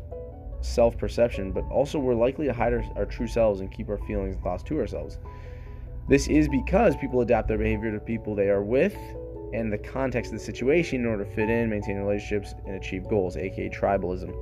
self 0.62 0.96
perception, 0.96 1.52
but 1.52 1.64
also 1.72 1.98
we're 1.98 2.14
likely 2.14 2.46
to 2.46 2.54
hide 2.54 2.72
our, 2.72 2.84
our 2.98 3.06
true 3.06 3.26
selves 3.26 3.62
and 3.62 3.72
keep 3.72 3.90
our 3.90 3.98
feelings 4.06 4.36
and 4.36 4.44
thoughts 4.44 4.62
to 4.62 4.80
ourselves. 4.80 5.18
This 6.08 6.28
is 6.28 6.48
because 6.48 6.96
people 6.98 7.22
adapt 7.22 7.48
their 7.48 7.58
behavior 7.58 7.92
to 7.94 8.00
people 8.00 8.36
they 8.36 8.50
are 8.50 8.62
with 8.62 8.96
and 9.54 9.74
the 9.74 9.80
context 9.80 10.32
of 10.32 10.38
the 10.38 10.46
situation 10.46 11.00
in 11.00 11.08
order 11.08 11.26
to 11.26 11.32
fit 11.32 11.50
in, 11.50 11.72
maintain 11.72 11.98
relationships, 11.98 12.54
and 12.68 12.76
achieve 12.76 13.08
goals, 13.10 13.38
aka 13.38 13.70
tribalism 13.70 14.36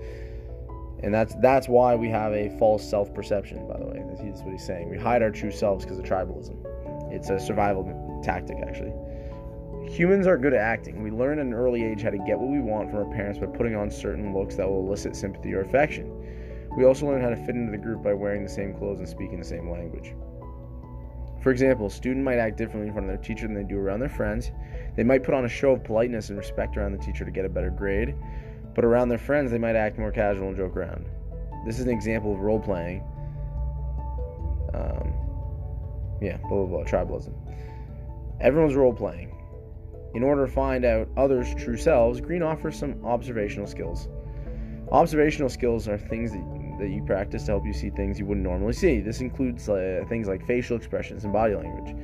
and 1.04 1.14
that's 1.14 1.36
that's 1.36 1.68
why 1.68 1.96
we 1.96 2.10
have 2.10 2.34
a 2.34 2.50
false 2.58 2.88
self-perception 2.88 3.68
by 3.68 3.78
the 3.78 3.86
way. 3.86 4.04
That's 4.08 4.42
what 4.42 4.52
he's 4.52 4.66
saying. 4.66 4.90
We 4.90 4.98
hide 4.98 5.24
our 5.24 5.32
true 5.32 5.52
selves 5.52 5.84
because 5.84 6.00
of 6.00 6.06
tribalism. 6.06 6.56
It's 7.12 7.30
a 7.30 7.40
survival 7.40 8.22
tactic 8.24 8.58
actually. 8.66 8.94
Humans 9.90 10.28
are 10.28 10.38
good 10.38 10.54
at 10.54 10.62
acting. 10.62 11.02
We 11.02 11.12
learn 11.12 11.40
at 11.40 11.46
an 11.46 11.54
early 11.54 11.84
age 11.84 12.04
how 12.04 12.12
to 12.12 12.18
get 12.20 12.40
what 12.40 12.50
we 12.50 12.60
want 12.60 12.90
from 12.90 13.00
our 13.00 13.14
parents 13.14 13.40
by 13.40 13.48
putting 13.48 13.76
on 13.76 13.90
certain 13.90 14.34
looks 14.34 14.56
that 14.56 14.70
will 14.70 14.86
elicit 14.88 15.16
sympathy 15.16 15.54
or 15.54 15.62
affection. 15.62 16.10
We 16.78 16.86
also 16.86 17.08
learn 17.08 17.22
how 17.22 17.30
to 17.30 17.36
fit 17.36 17.56
into 17.56 17.72
the 17.72 17.78
group 17.78 18.04
by 18.04 18.14
wearing 18.14 18.44
the 18.44 18.50
same 18.50 18.74
clothes 18.74 19.00
and 19.00 19.10
speaking 19.10 19.40
the 19.40 19.46
same 19.46 19.70
language. 19.70 20.14
For 21.42 21.52
example, 21.52 21.88
a 21.88 21.90
student 21.90 22.24
might 22.24 22.38
act 22.38 22.58
differently 22.58 22.88
in 22.88 22.94
front 22.94 23.10
of 23.10 23.16
their 23.16 23.24
teacher 23.24 23.48
than 23.48 23.56
they 23.56 23.64
do 23.64 23.78
around 23.78 24.00
their 24.00 24.10
friends. 24.10 24.52
They 24.96 25.04
might 25.04 25.24
put 25.24 25.34
on 25.34 25.46
a 25.46 25.50
show 25.50 25.72
of 25.72 25.84
politeness 25.84 26.30
and 26.30 26.38
respect 26.38 26.78
around 26.78 26.92
the 26.92 27.00
teacher 27.00 27.26
to 27.26 27.32
get 27.32 27.46
a 27.46 27.50
better 27.50 27.72
grade 27.72 28.16
but 28.74 28.86
around 28.86 29.10
their 29.10 29.18
friends, 29.18 29.52
they 29.52 29.58
might 29.58 29.76
act 29.76 29.98
more 29.98 30.12
casual 30.12 30.48
and 30.48 30.58
joke 30.58 30.76
around. 30.76 31.08
This 31.66 31.80
is 31.80 31.86
an 31.86 31.92
example 31.92 32.34
of 32.34 32.40
role 32.40 32.60
playing. 32.60 33.04
Um, 34.74 35.14
yeah, 36.22 36.38
blah, 36.38 36.66
blah, 36.66 36.66
blah, 36.66 36.84
tribalism. 36.84 37.34
Everyone's 38.40 38.76
role 38.76 38.94
playing. 38.94 39.36
In 40.16 40.24
order 40.24 40.46
to 40.46 40.52
find 40.52 40.86
out 40.86 41.08
others' 41.18 41.54
true 41.56 41.78
selves, 41.78 42.20
Greene 42.20 42.44
offers 42.44 42.78
some 42.78 43.04
observational 43.06 43.68
skills. 43.68 44.08
Observational 44.92 45.50
skills 45.50 45.88
are 45.88 45.98
things 45.98 46.32
that, 46.32 46.78
that 46.80 46.90
you 46.90 47.04
practice 47.06 47.44
to 47.46 47.52
help 47.52 47.66
you 47.66 47.74
see 47.74 47.90
things 47.92 48.20
you 48.20 48.26
wouldn't 48.26 48.46
normally 48.46 48.74
see. 48.74 49.00
This 49.00 49.22
includes 49.22 49.70
uh, 49.70 50.04
things 50.10 50.28
like 50.28 50.46
facial 50.46 50.76
expressions 50.76 51.24
and 51.24 51.32
body 51.32 51.56
language. 51.56 51.96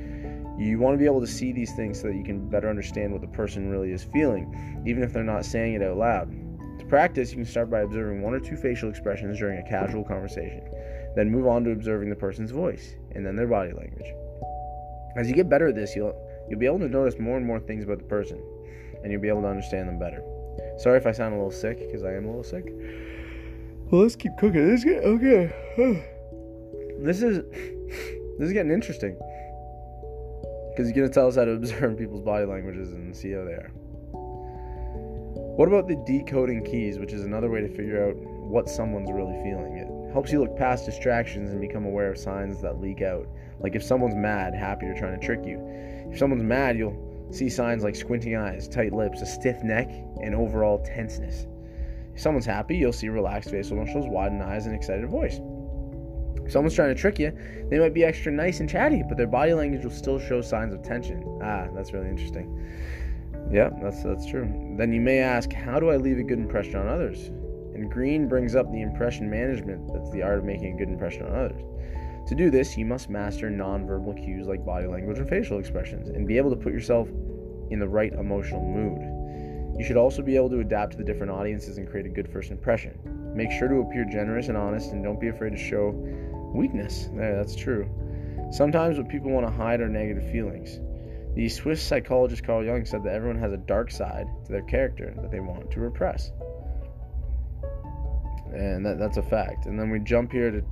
You 0.58 0.78
want 0.78 0.94
to 0.94 0.98
be 0.98 1.04
able 1.04 1.20
to 1.20 1.26
see 1.26 1.52
these 1.52 1.74
things 1.74 2.00
so 2.00 2.08
that 2.08 2.16
you 2.16 2.24
can 2.24 2.48
better 2.48 2.68
understand 2.68 3.12
what 3.12 3.20
the 3.20 3.28
person 3.28 3.68
really 3.68 3.92
is 3.92 4.04
feeling, 4.04 4.82
even 4.86 5.02
if 5.02 5.12
they're 5.12 5.22
not 5.22 5.44
saying 5.44 5.74
it 5.74 5.82
out 5.82 5.96
loud 5.96 6.47
practice, 6.88 7.30
you 7.30 7.36
can 7.36 7.44
start 7.44 7.70
by 7.70 7.80
observing 7.80 8.22
one 8.22 8.34
or 8.34 8.40
two 8.40 8.56
facial 8.56 8.88
expressions 8.90 9.38
during 9.38 9.58
a 9.58 9.68
casual 9.68 10.04
conversation, 10.04 10.62
then 11.14 11.30
move 11.30 11.46
on 11.46 11.64
to 11.64 11.70
observing 11.70 12.10
the 12.10 12.16
person's 12.16 12.50
voice 12.50 12.94
and 13.14 13.24
then 13.24 13.36
their 13.36 13.46
body 13.46 13.72
language. 13.72 14.12
As 15.16 15.28
you 15.28 15.34
get 15.34 15.48
better 15.48 15.68
at 15.68 15.74
this, 15.74 15.94
you'll 15.96 16.14
you'll 16.48 16.58
be 16.58 16.66
able 16.66 16.78
to 16.78 16.88
notice 16.88 17.18
more 17.18 17.36
and 17.36 17.46
more 17.46 17.60
things 17.60 17.84
about 17.84 17.98
the 17.98 18.04
person, 18.04 18.42
and 19.02 19.12
you'll 19.12 19.20
be 19.20 19.28
able 19.28 19.42
to 19.42 19.48
understand 19.48 19.88
them 19.88 19.98
better. 19.98 20.22
Sorry 20.78 20.96
if 20.96 21.06
I 21.06 21.12
sound 21.12 21.34
a 21.34 21.36
little 21.36 21.50
sick, 21.50 21.78
because 21.78 22.04
I 22.04 22.14
am 22.14 22.24
a 22.24 22.28
little 22.28 22.44
sick. 22.44 22.64
Well, 23.90 24.02
let's 24.02 24.16
keep 24.16 24.32
cooking. 24.38 24.68
This 24.68 24.80
is 24.80 24.84
good. 24.84 25.04
Okay. 25.04 25.52
this 27.00 27.22
is 27.22 27.42
this 28.38 28.46
is 28.46 28.52
getting 28.52 28.72
interesting 28.72 29.18
because 30.70 30.88
you're 30.88 31.04
gonna 31.04 31.12
tell 31.12 31.26
us 31.26 31.36
how 31.36 31.44
to 31.44 31.52
observe 31.52 31.98
people's 31.98 32.22
body 32.22 32.44
languages 32.44 32.92
and 32.92 33.16
see 33.16 33.32
how 33.32 33.44
they 33.44 33.52
are. 33.52 33.72
What 35.58 35.66
about 35.66 35.88
the 35.88 35.96
decoding 35.96 36.62
keys, 36.62 37.00
which 37.00 37.12
is 37.12 37.24
another 37.24 37.50
way 37.50 37.60
to 37.60 37.68
figure 37.68 38.06
out 38.06 38.14
what 38.14 38.68
someone's 38.68 39.10
really 39.10 39.42
feeling? 39.42 39.76
It 39.76 40.12
helps 40.12 40.30
you 40.30 40.40
look 40.40 40.56
past 40.56 40.86
distractions 40.86 41.50
and 41.50 41.60
become 41.60 41.84
aware 41.84 42.12
of 42.12 42.16
signs 42.16 42.62
that 42.62 42.80
leak 42.80 43.02
out. 43.02 43.26
Like 43.58 43.74
if 43.74 43.82
someone's 43.82 44.14
mad, 44.14 44.54
happy, 44.54 44.86
or 44.86 44.96
trying 44.96 45.18
to 45.18 45.26
trick 45.26 45.44
you. 45.44 45.58
If 46.12 46.18
someone's 46.20 46.44
mad, 46.44 46.78
you'll 46.78 46.96
see 47.32 47.48
signs 47.48 47.82
like 47.82 47.96
squinting 47.96 48.36
eyes, 48.36 48.68
tight 48.68 48.92
lips, 48.92 49.20
a 49.20 49.26
stiff 49.26 49.64
neck, 49.64 49.90
and 50.22 50.32
overall 50.32 50.78
tenseness. 50.84 51.48
If 52.14 52.20
someone's 52.20 52.46
happy, 52.46 52.76
you'll 52.76 52.92
see 52.92 53.08
relaxed 53.08 53.50
facial 53.50 53.78
muscles, 53.78 54.06
widened 54.06 54.44
eyes, 54.44 54.66
and 54.66 54.76
excited 54.76 55.10
voice. 55.10 55.40
If 56.44 56.52
someone's 56.52 56.76
trying 56.76 56.94
to 56.94 57.00
trick 57.00 57.18
you, 57.18 57.36
they 57.68 57.80
might 57.80 57.94
be 57.94 58.04
extra 58.04 58.30
nice 58.30 58.60
and 58.60 58.70
chatty, 58.70 59.02
but 59.08 59.16
their 59.16 59.26
body 59.26 59.54
language 59.54 59.82
will 59.82 59.90
still 59.90 60.20
show 60.20 60.40
signs 60.40 60.72
of 60.72 60.84
tension. 60.84 61.40
Ah, 61.42 61.66
that's 61.74 61.92
really 61.92 62.08
interesting. 62.08 62.64
Yeah, 63.50 63.70
that's 63.80 64.02
that's 64.02 64.26
true. 64.26 64.74
Then 64.76 64.92
you 64.92 65.00
may 65.00 65.18
ask, 65.20 65.52
how 65.52 65.80
do 65.80 65.90
I 65.90 65.96
leave 65.96 66.18
a 66.18 66.22
good 66.22 66.38
impression 66.38 66.76
on 66.76 66.88
others? 66.88 67.28
And 67.74 67.90
Greene 67.90 68.28
brings 68.28 68.54
up 68.54 68.70
the 68.70 68.82
impression 68.82 69.30
management. 69.30 69.92
That's 69.92 70.10
the 70.10 70.22
art 70.22 70.38
of 70.38 70.44
making 70.44 70.74
a 70.74 70.78
good 70.78 70.88
impression 70.88 71.26
on 71.26 71.34
others. 71.34 71.62
To 72.28 72.34
do 72.34 72.50
this, 72.50 72.76
you 72.76 72.84
must 72.84 73.08
master 73.08 73.50
nonverbal 73.50 74.22
cues 74.22 74.46
like 74.46 74.64
body 74.64 74.86
language 74.86 75.18
and 75.18 75.28
facial 75.28 75.58
expressions, 75.58 76.08
and 76.08 76.26
be 76.26 76.36
able 76.36 76.50
to 76.50 76.56
put 76.56 76.72
yourself 76.72 77.08
in 77.70 77.78
the 77.78 77.88
right 77.88 78.12
emotional 78.12 78.62
mood. 78.62 79.78
You 79.78 79.84
should 79.84 79.96
also 79.96 80.22
be 80.22 80.36
able 80.36 80.50
to 80.50 80.60
adapt 80.60 80.92
to 80.92 80.98
the 80.98 81.04
different 81.04 81.32
audiences 81.32 81.78
and 81.78 81.88
create 81.88 82.06
a 82.06 82.10
good 82.10 82.28
first 82.30 82.50
impression. 82.50 82.98
Make 83.34 83.52
sure 83.52 83.68
to 83.68 83.76
appear 83.76 84.04
generous 84.04 84.48
and 84.48 84.56
honest, 84.56 84.92
and 84.92 85.04
don't 85.04 85.20
be 85.20 85.28
afraid 85.28 85.50
to 85.50 85.56
show 85.56 85.92
Weakness. 86.54 87.10
Yeah, 87.14 87.34
that's 87.34 87.54
true. 87.54 87.88
Sometimes 88.50 88.96
what 88.96 89.08
people 89.08 89.30
want 89.30 89.46
to 89.46 89.52
hide 89.52 89.80
are 89.80 89.88
negative 89.88 90.30
feelings. 90.30 90.80
The 91.38 91.48
Swiss 91.48 91.80
psychologist 91.80 92.42
Carl 92.42 92.64
Jung 92.64 92.84
said 92.84 93.04
that 93.04 93.14
everyone 93.14 93.38
has 93.38 93.52
a 93.52 93.58
dark 93.58 93.92
side 93.92 94.26
to 94.46 94.50
their 94.50 94.62
character 94.62 95.14
that 95.22 95.30
they 95.30 95.38
want 95.38 95.70
to 95.70 95.78
repress. 95.78 96.32
And 98.52 98.84
that, 98.84 98.98
that's 98.98 99.18
a 99.18 99.22
fact. 99.22 99.66
And 99.66 99.78
then 99.78 99.88
we 99.88 100.00
jump 100.00 100.32
here 100.32 100.50
to, 100.50 100.64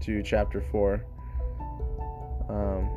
to 0.00 0.22
chapter 0.22 0.60
4. 0.60 1.02
Um, 2.50 2.90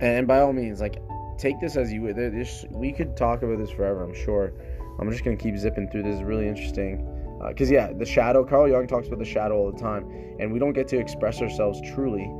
and 0.00 0.28
by 0.28 0.42
all 0.42 0.52
means, 0.52 0.80
like, 0.80 1.02
take 1.38 1.58
this 1.58 1.74
as 1.74 1.92
you 1.92 2.02
would. 2.02 2.14
This, 2.14 2.64
we 2.70 2.92
could 2.92 3.16
talk 3.16 3.42
about 3.42 3.58
this 3.58 3.70
forever, 3.70 4.04
I'm 4.04 4.14
sure. 4.14 4.52
I'm 5.00 5.10
just 5.10 5.24
going 5.24 5.36
to 5.36 5.42
keep 5.42 5.58
zipping 5.58 5.90
through. 5.90 6.04
This 6.04 6.14
is 6.14 6.22
really 6.22 6.46
interesting. 6.46 7.04
Because, 7.48 7.68
uh, 7.72 7.74
yeah, 7.74 7.92
the 7.92 8.06
shadow, 8.06 8.44
Carl 8.44 8.68
Jung 8.68 8.86
talks 8.86 9.08
about 9.08 9.18
the 9.18 9.24
shadow 9.24 9.56
all 9.56 9.72
the 9.72 9.80
time. 9.80 10.36
And 10.38 10.52
we 10.52 10.60
don't 10.60 10.72
get 10.72 10.86
to 10.86 10.98
express 11.00 11.42
ourselves 11.42 11.80
truly 11.94 12.30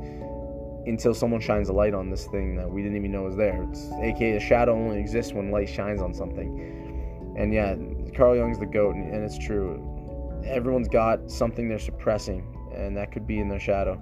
until 0.85 1.13
someone 1.13 1.41
shines 1.41 1.69
a 1.69 1.73
light 1.73 1.93
on 1.93 2.09
this 2.09 2.25
thing 2.27 2.55
that 2.55 2.69
we 2.69 2.81
didn't 2.81 2.97
even 2.97 3.11
know 3.11 3.23
was 3.23 3.35
there. 3.35 3.63
It's 3.69 3.91
aka 4.01 4.33
the 4.33 4.39
shadow 4.39 4.73
only 4.73 4.99
exists 4.99 5.33
when 5.33 5.51
light 5.51 5.69
shines 5.69 6.01
on 6.01 6.13
something. 6.13 7.35
And 7.37 7.53
yeah, 7.53 7.75
Carl 8.15 8.35
Jung's 8.35 8.59
the 8.59 8.65
goat, 8.65 8.95
and, 8.95 9.13
and 9.13 9.23
it's 9.23 9.37
true. 9.37 9.85
Everyone's 10.45 10.87
got 10.87 11.29
something 11.29 11.69
they're 11.69 11.79
suppressing, 11.79 12.43
and 12.75 12.95
that 12.97 13.11
could 13.11 13.27
be 13.27 13.39
in 13.39 13.49
their 13.49 13.59
shadow. 13.59 14.01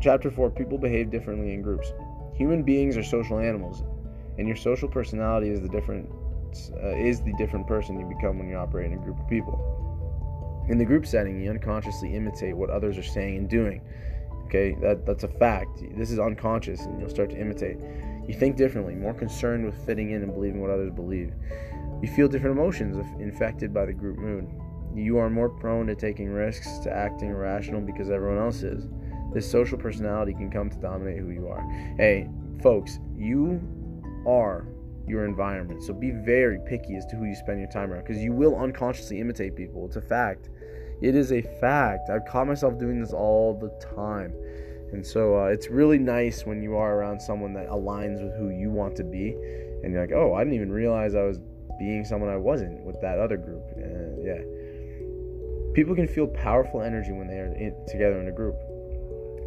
Chapter 0.00 0.30
4 0.30 0.50
People 0.50 0.78
behave 0.78 1.10
differently 1.10 1.54
in 1.54 1.62
groups. 1.62 1.92
Human 2.34 2.62
beings 2.62 2.96
are 2.96 3.02
social 3.02 3.38
animals, 3.38 3.82
and 4.38 4.46
your 4.46 4.56
social 4.56 4.88
personality 4.88 5.50
is 5.50 5.60
the 5.60 5.68
different 5.68 6.08
uh, 6.82 6.96
is 6.96 7.20
the 7.22 7.32
different 7.36 7.66
person 7.66 7.98
you 7.98 8.06
become 8.06 8.38
when 8.38 8.48
you 8.48 8.56
operate 8.56 8.86
in 8.86 8.98
a 8.98 9.02
group 9.02 9.18
of 9.18 9.28
people. 9.28 10.64
In 10.68 10.78
the 10.78 10.84
group 10.84 11.06
setting, 11.06 11.40
you 11.40 11.50
unconsciously 11.50 12.14
imitate 12.14 12.56
what 12.56 12.70
others 12.70 12.98
are 12.98 13.02
saying 13.02 13.38
and 13.38 13.48
doing. 13.48 13.80
Okay, 14.48 14.74
that, 14.80 15.04
that's 15.04 15.24
a 15.24 15.28
fact. 15.28 15.82
This 15.94 16.10
is 16.10 16.18
unconscious, 16.18 16.80
and 16.80 16.98
you'll 16.98 17.10
start 17.10 17.28
to 17.30 17.38
imitate. 17.38 17.76
You 18.26 18.32
think 18.32 18.56
differently, 18.56 18.94
more 18.94 19.12
concerned 19.12 19.66
with 19.66 19.76
fitting 19.84 20.12
in 20.12 20.22
and 20.22 20.32
believing 20.32 20.62
what 20.62 20.70
others 20.70 20.90
believe. 20.90 21.34
You 22.00 22.08
feel 22.08 22.28
different 22.28 22.56
emotions 22.56 22.96
if 22.96 23.20
infected 23.20 23.74
by 23.74 23.84
the 23.84 23.92
group 23.92 24.16
mood. 24.16 24.48
You 24.94 25.18
are 25.18 25.28
more 25.28 25.50
prone 25.50 25.86
to 25.88 25.94
taking 25.94 26.30
risks, 26.30 26.78
to 26.78 26.90
acting 26.90 27.28
irrational 27.28 27.82
because 27.82 28.08
everyone 28.08 28.38
else 28.38 28.62
is. 28.62 28.88
This 29.34 29.50
social 29.50 29.76
personality 29.76 30.32
can 30.32 30.50
come 30.50 30.70
to 30.70 30.78
dominate 30.78 31.18
who 31.18 31.28
you 31.28 31.48
are. 31.48 31.68
Hey, 31.98 32.26
folks, 32.62 33.00
you 33.14 33.60
are 34.26 34.66
your 35.06 35.26
environment. 35.26 35.82
So 35.82 35.92
be 35.92 36.10
very 36.10 36.58
picky 36.66 36.96
as 36.96 37.04
to 37.06 37.16
who 37.16 37.26
you 37.26 37.34
spend 37.34 37.60
your 37.60 37.70
time 37.70 37.92
around 37.92 38.04
because 38.06 38.22
you 38.22 38.32
will 38.32 38.56
unconsciously 38.56 39.20
imitate 39.20 39.56
people. 39.56 39.84
It's 39.84 39.96
a 39.96 40.00
fact. 40.00 40.48
It 41.00 41.14
is 41.14 41.32
a 41.32 41.42
fact. 41.60 42.10
I've 42.10 42.24
caught 42.24 42.46
myself 42.46 42.78
doing 42.78 43.00
this 43.00 43.12
all 43.12 43.54
the 43.58 43.70
time. 43.94 44.34
And 44.92 45.06
so 45.06 45.38
uh, 45.38 45.46
it's 45.46 45.68
really 45.68 45.98
nice 45.98 46.46
when 46.46 46.62
you 46.62 46.76
are 46.76 46.96
around 46.96 47.20
someone 47.20 47.52
that 47.54 47.68
aligns 47.68 48.22
with 48.22 48.36
who 48.36 48.50
you 48.50 48.70
want 48.70 48.96
to 48.96 49.04
be. 49.04 49.36
And 49.82 49.92
you're 49.92 50.00
like, 50.00 50.12
oh, 50.12 50.34
I 50.34 50.40
didn't 50.42 50.54
even 50.54 50.72
realize 50.72 51.14
I 51.14 51.22
was 51.22 51.40
being 51.78 52.04
someone 52.04 52.30
I 52.30 52.36
wasn't 52.36 52.82
with 52.84 53.00
that 53.02 53.18
other 53.18 53.36
group. 53.36 53.62
Uh, 53.76 54.20
yeah. 54.24 54.42
People 55.74 55.94
can 55.94 56.08
feel 56.08 56.26
powerful 56.26 56.82
energy 56.82 57.12
when 57.12 57.28
they 57.28 57.38
are 57.38 57.46
in, 57.54 57.74
together 57.86 58.20
in 58.20 58.28
a 58.28 58.32
group. 58.32 58.56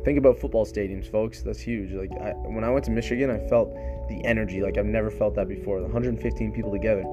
Think 0.06 0.18
about 0.18 0.40
football 0.40 0.66
stadiums, 0.66 1.10
folks. 1.10 1.42
That's 1.42 1.60
huge. 1.60 1.92
Like 1.92 2.12
I, 2.22 2.32
when 2.48 2.64
I 2.64 2.70
went 2.70 2.86
to 2.86 2.92
Michigan, 2.92 3.30
I 3.30 3.40
felt 3.50 3.74
the 4.08 4.22
energy 4.24 4.62
like 4.62 4.78
I've 4.78 4.86
never 4.86 5.12
felt 5.12 5.36
that 5.36 5.48
before. 5.48 5.82
115 5.82 6.52
people 6.54 6.72
together. 6.72 7.04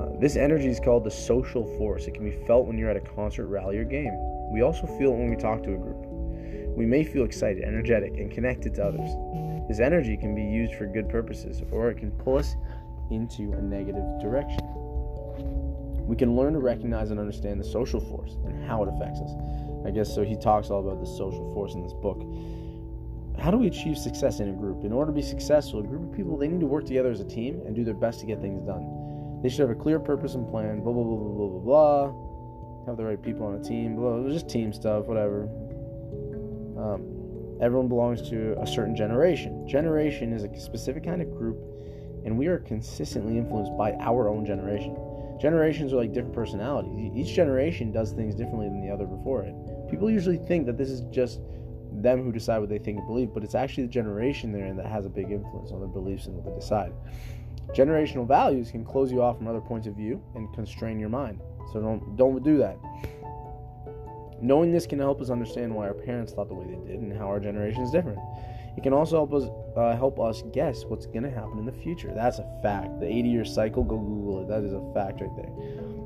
Uh, 0.00 0.08
this 0.18 0.36
energy 0.36 0.68
is 0.68 0.80
called 0.80 1.04
the 1.04 1.10
social 1.10 1.66
force. 1.76 2.06
It 2.06 2.14
can 2.14 2.24
be 2.24 2.34
felt 2.46 2.66
when 2.66 2.78
you're 2.78 2.88
at 2.88 2.96
a 2.96 3.00
concert, 3.00 3.46
rally, 3.48 3.76
or 3.76 3.84
game. 3.84 4.16
We 4.50 4.62
also 4.62 4.86
feel 4.86 5.12
it 5.12 5.18
when 5.18 5.28
we 5.28 5.36
talk 5.36 5.62
to 5.64 5.74
a 5.74 5.76
group. 5.76 6.06
We 6.74 6.86
may 6.86 7.04
feel 7.04 7.24
excited, 7.24 7.62
energetic, 7.62 8.16
and 8.16 8.30
connected 8.30 8.74
to 8.76 8.84
others. 8.86 9.10
This 9.68 9.78
energy 9.78 10.16
can 10.16 10.34
be 10.34 10.42
used 10.42 10.74
for 10.76 10.86
good 10.86 11.10
purposes, 11.10 11.62
or 11.70 11.90
it 11.90 11.98
can 11.98 12.12
pull 12.12 12.38
us 12.38 12.56
into 13.10 13.52
a 13.52 13.60
negative 13.60 14.04
direction. 14.22 14.60
We 16.06 16.16
can 16.16 16.34
learn 16.34 16.54
to 16.54 16.60
recognize 16.60 17.10
and 17.10 17.20
understand 17.20 17.60
the 17.60 17.64
social 17.64 18.00
force 18.00 18.38
and 18.46 18.64
how 18.66 18.82
it 18.82 18.88
affects 18.88 19.20
us. 19.20 19.32
I 19.84 19.90
guess 19.90 20.14
so. 20.14 20.24
He 20.24 20.36
talks 20.36 20.70
all 20.70 20.80
about 20.80 21.00
the 21.00 21.06
social 21.06 21.52
force 21.52 21.74
in 21.74 21.82
this 21.82 21.92
book. 21.92 22.22
How 23.38 23.50
do 23.50 23.58
we 23.58 23.66
achieve 23.66 23.98
success 23.98 24.40
in 24.40 24.48
a 24.48 24.52
group? 24.52 24.84
In 24.84 24.92
order 24.92 25.12
to 25.12 25.14
be 25.14 25.22
successful, 25.22 25.80
a 25.80 25.82
group 25.82 26.10
of 26.10 26.16
people 26.16 26.38
they 26.38 26.48
need 26.48 26.60
to 26.60 26.66
work 26.66 26.86
together 26.86 27.10
as 27.10 27.20
a 27.20 27.24
team 27.24 27.60
and 27.66 27.76
do 27.76 27.84
their 27.84 27.94
best 27.94 28.20
to 28.20 28.26
get 28.26 28.40
things 28.40 28.62
done. 28.62 28.99
They 29.42 29.48
should 29.48 29.60
have 29.60 29.70
a 29.70 29.80
clear 29.80 29.98
purpose 29.98 30.34
and 30.34 30.48
plan. 30.48 30.80
Blah 30.80 30.92
blah 30.92 31.04
blah 31.04 31.16
blah 31.16 31.34
blah 31.34 31.48
blah 31.48 31.60
blah. 31.60 32.86
Have 32.86 32.96
the 32.96 33.04
right 33.04 33.22
people 33.22 33.46
on 33.46 33.54
a 33.54 33.62
team. 33.62 33.96
Blah, 33.96 34.28
just 34.28 34.48
team 34.48 34.72
stuff. 34.72 35.06
Whatever. 35.06 35.42
Um, 36.78 37.58
everyone 37.60 37.88
belongs 37.88 38.28
to 38.30 38.56
a 38.60 38.66
certain 38.66 38.96
generation. 38.96 39.66
Generation 39.68 40.32
is 40.32 40.44
a 40.44 40.60
specific 40.60 41.04
kind 41.04 41.22
of 41.22 41.30
group, 41.30 41.58
and 42.24 42.38
we 42.38 42.46
are 42.46 42.58
consistently 42.58 43.38
influenced 43.38 43.76
by 43.76 43.92
our 44.00 44.28
own 44.28 44.46
generation. 44.46 44.96
Generations 45.40 45.92
are 45.92 45.96
like 45.96 46.12
different 46.12 46.34
personalities. 46.34 47.12
Each 47.14 47.34
generation 47.34 47.92
does 47.92 48.12
things 48.12 48.34
differently 48.34 48.68
than 48.68 48.82
the 48.82 48.92
other 48.92 49.06
before 49.06 49.42
it. 49.42 49.54
People 49.90 50.10
usually 50.10 50.36
think 50.36 50.66
that 50.66 50.76
this 50.76 50.90
is 50.90 51.00
just 51.10 51.40
them 51.92 52.22
who 52.22 52.30
decide 52.30 52.58
what 52.58 52.68
they 52.68 52.78
think 52.78 52.98
and 52.98 53.06
believe, 53.06 53.32
but 53.32 53.42
it's 53.42 53.54
actually 53.54 53.84
the 53.84 53.92
generation 53.92 54.52
they're 54.52 54.66
in 54.66 54.76
that 54.76 54.86
has 54.86 55.06
a 55.06 55.08
big 55.08 55.30
influence 55.30 55.72
on 55.72 55.80
their 55.80 55.88
beliefs 55.88 56.26
and 56.26 56.36
what 56.36 56.44
they 56.44 56.54
decide. 56.58 56.92
Generational 57.74 58.26
values 58.26 58.70
can 58.70 58.84
close 58.84 59.12
you 59.12 59.22
off 59.22 59.38
from 59.38 59.46
other 59.46 59.60
points 59.60 59.86
of 59.86 59.94
view 59.94 60.22
and 60.34 60.52
constrain 60.52 60.98
your 60.98 61.08
mind. 61.08 61.40
So 61.72 61.80
don't 61.80 62.16
don't 62.16 62.42
do 62.42 62.58
that. 62.58 62.78
Knowing 64.42 64.72
this 64.72 64.86
can 64.86 64.98
help 64.98 65.20
us 65.20 65.30
understand 65.30 65.74
why 65.74 65.86
our 65.86 65.94
parents 65.94 66.32
thought 66.32 66.48
the 66.48 66.54
way 66.54 66.66
they 66.66 66.88
did 66.88 67.00
and 67.00 67.12
how 67.16 67.26
our 67.26 67.38
generation 67.38 67.82
is 67.82 67.90
different. 67.90 68.18
It 68.76 68.82
can 68.82 68.92
also 68.92 69.16
help 69.16 69.34
us 69.34 69.48
uh, 69.76 69.96
help 69.96 70.18
us 70.18 70.42
guess 70.52 70.84
what's 70.84 71.06
going 71.06 71.22
to 71.22 71.30
happen 71.30 71.58
in 71.58 71.66
the 71.66 71.72
future. 71.72 72.12
That's 72.14 72.38
a 72.38 72.60
fact. 72.62 73.00
The 73.00 73.06
80-year 73.06 73.44
cycle, 73.44 73.84
go 73.84 73.98
Google 73.98 74.42
it. 74.42 74.48
That 74.48 74.64
is 74.64 74.72
a 74.72 74.80
fact 74.94 75.20
right 75.20 75.30
there. 75.36 75.50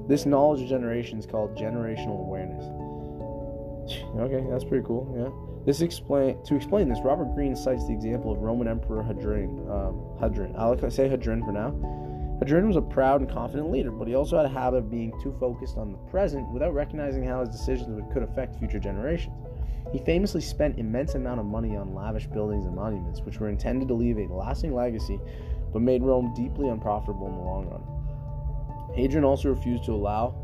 This 0.08 0.26
knowledge 0.26 0.60
of 0.62 0.68
generation 0.68 1.18
is 1.18 1.26
called 1.26 1.56
generational 1.56 2.20
awareness. 2.20 2.64
Okay, 4.16 4.42
that's 4.48 4.64
pretty 4.64 4.82
cool. 4.86 5.12
Yeah. 5.14 5.43
This 5.66 5.80
explain 5.80 6.42
to 6.44 6.56
explain 6.56 6.88
this, 6.88 6.98
Robert 7.02 7.34
Greene 7.34 7.56
cites 7.56 7.86
the 7.86 7.92
example 7.94 8.30
of 8.30 8.38
Roman 8.38 8.68
Emperor 8.68 9.02
Hadrian. 9.02 9.66
Um, 9.70 10.16
Hadrian. 10.20 10.54
I'll 10.58 10.78
say 10.90 11.08
Hadrian 11.08 11.42
for 11.42 11.52
now. 11.52 11.72
Hadrian 12.40 12.66
was 12.66 12.76
a 12.76 12.82
proud 12.82 13.22
and 13.22 13.30
confident 13.30 13.70
leader, 13.70 13.90
but 13.90 14.06
he 14.06 14.14
also 14.14 14.36
had 14.36 14.44
a 14.44 14.50
habit 14.50 14.78
of 14.78 14.90
being 14.90 15.12
too 15.22 15.34
focused 15.40 15.78
on 15.78 15.92
the 15.92 15.98
present 16.10 16.50
without 16.50 16.74
recognizing 16.74 17.24
how 17.24 17.40
his 17.40 17.48
decisions 17.48 18.02
could 18.12 18.22
affect 18.22 18.58
future 18.58 18.78
generations. 18.78 19.34
He 19.92 20.00
famously 20.00 20.42
spent 20.42 20.78
immense 20.78 21.14
amount 21.14 21.40
of 21.40 21.46
money 21.46 21.76
on 21.76 21.94
lavish 21.94 22.26
buildings 22.26 22.66
and 22.66 22.74
monuments, 22.74 23.20
which 23.20 23.38
were 23.38 23.48
intended 23.48 23.88
to 23.88 23.94
leave 23.94 24.18
a 24.18 24.26
lasting 24.34 24.74
legacy, 24.74 25.18
but 25.72 25.80
made 25.80 26.02
Rome 26.02 26.34
deeply 26.34 26.68
unprofitable 26.68 27.28
in 27.28 27.36
the 27.36 27.40
long 27.40 27.68
run. 27.68 28.96
Hadrian 28.96 29.24
also 29.24 29.48
refused 29.48 29.84
to 29.84 29.92
allow 29.92 30.34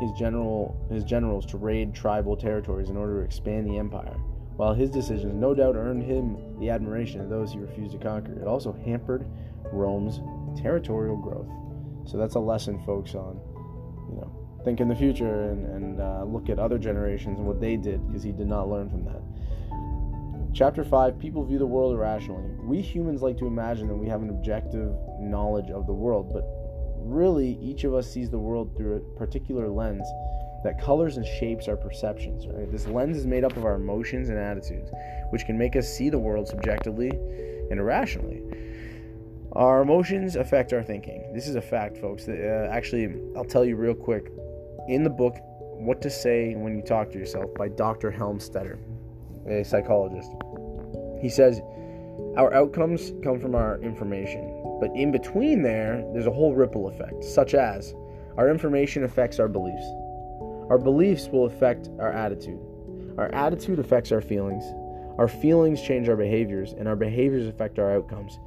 his 0.00 0.12
general 0.12 0.86
his 0.90 1.04
generals 1.04 1.44
to 1.46 1.58
raid 1.58 1.92
tribal 1.92 2.36
territories 2.36 2.88
in 2.88 2.96
order 2.96 3.18
to 3.18 3.24
expand 3.24 3.66
the 3.66 3.76
empire. 3.76 4.16
While 4.58 4.74
his 4.74 4.90
decisions 4.90 5.34
no 5.34 5.54
doubt 5.54 5.76
earned 5.76 6.02
him 6.02 6.58
the 6.58 6.68
admiration 6.68 7.20
of 7.20 7.28
those 7.30 7.52
he 7.52 7.60
refused 7.60 7.92
to 7.92 7.98
conquer, 7.98 8.32
it 8.32 8.48
also 8.48 8.72
hampered 8.84 9.24
Rome's 9.72 10.20
territorial 10.60 11.16
growth. 11.16 11.46
So 12.10 12.18
that's 12.18 12.34
a 12.34 12.40
lesson, 12.40 12.82
folks, 12.84 13.14
on 13.14 13.38
you 14.10 14.16
know 14.16 14.34
think 14.64 14.80
in 14.80 14.88
the 14.88 14.96
future 14.96 15.50
and, 15.50 15.64
and 15.66 16.00
uh, 16.00 16.24
look 16.24 16.48
at 16.48 16.58
other 16.58 16.76
generations 16.76 17.38
and 17.38 17.46
what 17.46 17.60
they 17.60 17.76
did 17.76 18.04
because 18.08 18.24
he 18.24 18.32
did 18.32 18.48
not 18.48 18.68
learn 18.68 18.90
from 18.90 19.04
that. 19.04 19.22
Chapter 20.52 20.82
5 20.82 21.20
People 21.20 21.44
view 21.44 21.60
the 21.60 21.66
world 21.66 21.94
irrationally. 21.94 22.50
We 22.60 22.80
humans 22.80 23.22
like 23.22 23.38
to 23.38 23.46
imagine 23.46 23.86
that 23.86 23.94
we 23.94 24.08
have 24.08 24.22
an 24.22 24.30
objective 24.30 24.92
knowledge 25.20 25.70
of 25.70 25.86
the 25.86 25.92
world, 25.92 26.32
but 26.32 26.42
really 26.96 27.56
each 27.62 27.84
of 27.84 27.94
us 27.94 28.10
sees 28.10 28.28
the 28.28 28.40
world 28.40 28.76
through 28.76 28.96
a 28.96 29.18
particular 29.18 29.68
lens 29.68 30.04
that 30.64 30.80
colors 30.80 31.16
and 31.16 31.26
shapes 31.26 31.68
our 31.68 31.76
perceptions. 31.76 32.46
Right? 32.46 32.70
This 32.70 32.86
lens 32.86 33.16
is 33.16 33.26
made 33.26 33.44
up 33.44 33.56
of 33.56 33.64
our 33.64 33.74
emotions 33.74 34.28
and 34.28 34.38
attitudes, 34.38 34.90
which 35.30 35.44
can 35.46 35.56
make 35.56 35.76
us 35.76 35.88
see 35.88 36.10
the 36.10 36.18
world 36.18 36.48
subjectively 36.48 37.10
and 37.70 37.78
irrationally. 37.78 38.42
Our 39.52 39.82
emotions 39.82 40.36
affect 40.36 40.72
our 40.72 40.82
thinking. 40.82 41.32
This 41.32 41.48
is 41.48 41.54
a 41.54 41.62
fact, 41.62 41.96
folks. 41.96 42.28
Uh, 42.28 42.68
actually, 42.70 43.14
I'll 43.36 43.44
tell 43.44 43.64
you 43.64 43.76
real 43.76 43.94
quick. 43.94 44.30
In 44.88 45.02
the 45.02 45.10
book, 45.10 45.36
What 45.40 46.02
to 46.02 46.10
Say 46.10 46.54
When 46.54 46.76
You 46.76 46.82
Talk 46.82 47.10
to 47.12 47.18
Yourself 47.18 47.52
by 47.54 47.68
Dr. 47.68 48.10
Helmstetter, 48.10 48.78
a 49.48 49.64
psychologist, 49.64 50.30
he 51.20 51.28
says, 51.28 51.60
Our 52.36 52.52
outcomes 52.54 53.12
come 53.22 53.40
from 53.40 53.54
our 53.54 53.80
information, 53.80 54.78
but 54.80 54.90
in 54.94 55.10
between 55.10 55.62
there, 55.62 56.04
there's 56.12 56.26
a 56.26 56.32
whole 56.32 56.54
ripple 56.54 56.88
effect, 56.88 57.24
such 57.24 57.54
as 57.54 57.94
our 58.36 58.50
information 58.50 59.04
affects 59.04 59.40
our 59.40 59.48
beliefs. 59.48 59.86
Our 60.70 60.78
beliefs 60.78 61.28
will 61.28 61.46
affect 61.46 61.88
our 61.98 62.12
attitude. 62.12 62.60
Our 63.16 63.32
attitude 63.34 63.78
affects 63.78 64.12
our 64.12 64.20
feelings. 64.20 64.64
Our 65.18 65.28
feelings 65.28 65.82
change 65.82 66.08
our 66.08 66.16
behaviors, 66.16 66.72
and 66.72 66.86
our 66.86 66.96
behaviors 66.96 67.46
affect 67.46 67.78
our 67.78 67.90
outcomes. 67.92 68.38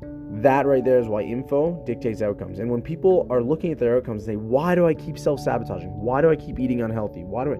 That 0.00 0.66
right 0.66 0.84
there 0.84 0.98
is 0.98 1.08
why 1.08 1.22
info 1.22 1.82
dictates 1.84 2.22
outcomes. 2.22 2.58
And 2.58 2.70
when 2.70 2.82
people 2.82 3.26
are 3.30 3.42
looking 3.42 3.72
at 3.72 3.78
their 3.78 3.96
outcomes, 3.96 4.26
they 4.26 4.32
say, 4.32 4.36
"Why 4.36 4.74
do 4.74 4.86
I 4.86 4.94
keep 4.94 5.18
self-sabotaging? 5.18 5.90
Why 6.00 6.20
do 6.20 6.30
I 6.30 6.36
keep 6.36 6.58
eating 6.58 6.82
unhealthy? 6.82 7.24
Why 7.24 7.44
do 7.44 7.54
I?" 7.54 7.58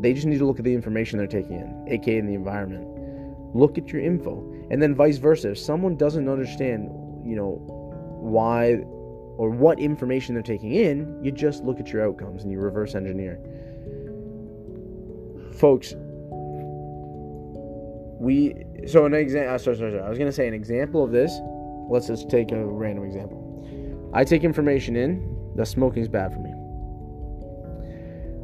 They 0.00 0.12
just 0.12 0.26
need 0.26 0.38
to 0.38 0.46
look 0.46 0.58
at 0.58 0.64
the 0.64 0.74
information 0.74 1.18
they're 1.18 1.26
taking 1.26 1.56
in, 1.56 1.84
aka 1.88 2.18
in 2.18 2.26
the 2.26 2.34
environment. 2.34 2.86
Look 3.54 3.78
at 3.78 3.92
your 3.92 4.00
info, 4.00 4.44
and 4.70 4.82
then 4.82 4.94
vice 4.94 5.18
versa. 5.18 5.50
If 5.50 5.58
someone 5.58 5.96
doesn't 5.96 6.28
understand, 6.28 6.90
you 7.24 7.36
know, 7.36 7.60
why 8.20 8.84
or 9.40 9.48
what 9.48 9.80
information 9.80 10.34
they're 10.34 10.42
taking 10.42 10.72
in, 10.72 11.18
you 11.24 11.32
just 11.32 11.64
look 11.64 11.80
at 11.80 11.90
your 11.90 12.06
outcomes 12.06 12.42
and 12.42 12.52
you 12.52 12.60
reverse 12.60 12.94
engineer. 12.94 13.40
Folks, 15.54 15.94
we 18.20 18.52
so 18.86 19.06
an 19.06 19.14
example. 19.14 19.54
Uh, 19.54 19.56
sorry, 19.56 19.78
sorry, 19.78 19.92
sorry. 19.92 20.02
I 20.02 20.10
was 20.10 20.18
gonna 20.18 20.30
say 20.30 20.46
an 20.46 20.52
example 20.52 21.02
of 21.02 21.10
this. 21.10 21.38
Let's 21.88 22.06
just 22.06 22.28
take 22.28 22.52
a 22.52 22.62
random 22.62 23.06
example. 23.06 24.10
I 24.12 24.24
take 24.24 24.44
information 24.44 24.94
in 24.94 25.54
that 25.56 25.64
smoking 25.64 26.02
is 26.02 26.08
bad 26.08 26.34
for 26.34 26.40
me. 26.40 26.52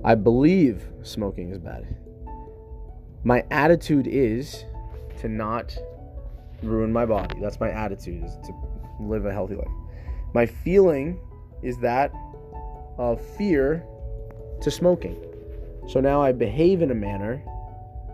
I 0.03 0.15
believe 0.15 0.89
smoking 1.03 1.51
is 1.51 1.59
bad. 1.59 1.87
My 3.23 3.45
attitude 3.51 4.07
is 4.07 4.65
to 5.19 5.29
not 5.29 5.77
ruin 6.63 6.91
my 6.91 7.05
body. 7.05 7.39
That's 7.39 7.61
my 7.61 7.71
attitude 7.71 8.25
is 8.25 8.39
to 8.47 8.55
live 8.99 9.27
a 9.27 9.33
healthy 9.35 9.57
life. 9.57 9.69
My 10.37 10.45
feeling 10.45 11.19
is 11.63 11.79
that 11.79 12.13
of 12.99 13.23
fear 13.39 13.87
to 14.61 14.71
smoking. 14.71 15.17
So 15.89 15.99
now 15.99 16.21
I 16.21 16.33
behave 16.33 16.83
in 16.83 16.91
a 16.91 16.95
manner 16.95 17.39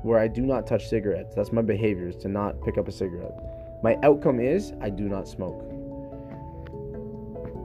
where 0.04 0.20
I 0.20 0.28
do 0.28 0.42
not 0.42 0.64
touch 0.64 0.88
cigarettes. 0.88 1.34
That's 1.34 1.50
my 1.50 1.62
behavior 1.62 2.06
is 2.06 2.16
to 2.18 2.28
not 2.28 2.62
pick 2.62 2.78
up 2.78 2.86
a 2.86 2.92
cigarette. 2.92 3.34
My 3.82 3.98
outcome 4.04 4.38
is 4.38 4.72
I 4.80 4.88
do 4.88 5.08
not 5.08 5.26
smoke. 5.26 5.68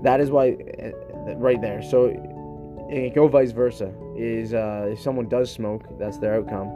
That 0.02 0.20
is 0.20 0.32
why, 0.32 0.58
eh, 0.80 0.92
right 1.36 1.62
there. 1.62 1.84
So 1.84 2.08
it 2.90 3.14
go 3.14 3.28
vice 3.28 3.52
versa. 3.52 3.94
Is 4.16 4.56
uh, 4.56 4.88
if 4.92 5.00
someone 5.00 5.30
does 5.30 5.52
smoke, 5.52 5.84
that's 6.00 6.18
their 6.18 6.34
outcome. 6.34 6.70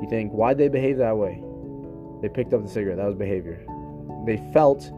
You 0.00 0.06
think 0.08 0.30
why'd 0.30 0.58
they 0.58 0.68
behave 0.68 0.96
that 0.98 1.16
way? 1.16 1.42
They 2.22 2.28
picked 2.28 2.54
up 2.54 2.62
the 2.62 2.70
cigarette. 2.70 2.98
That 2.98 3.06
was 3.06 3.16
behavior. 3.16 3.66
They 4.24 4.36
felt 4.52 4.92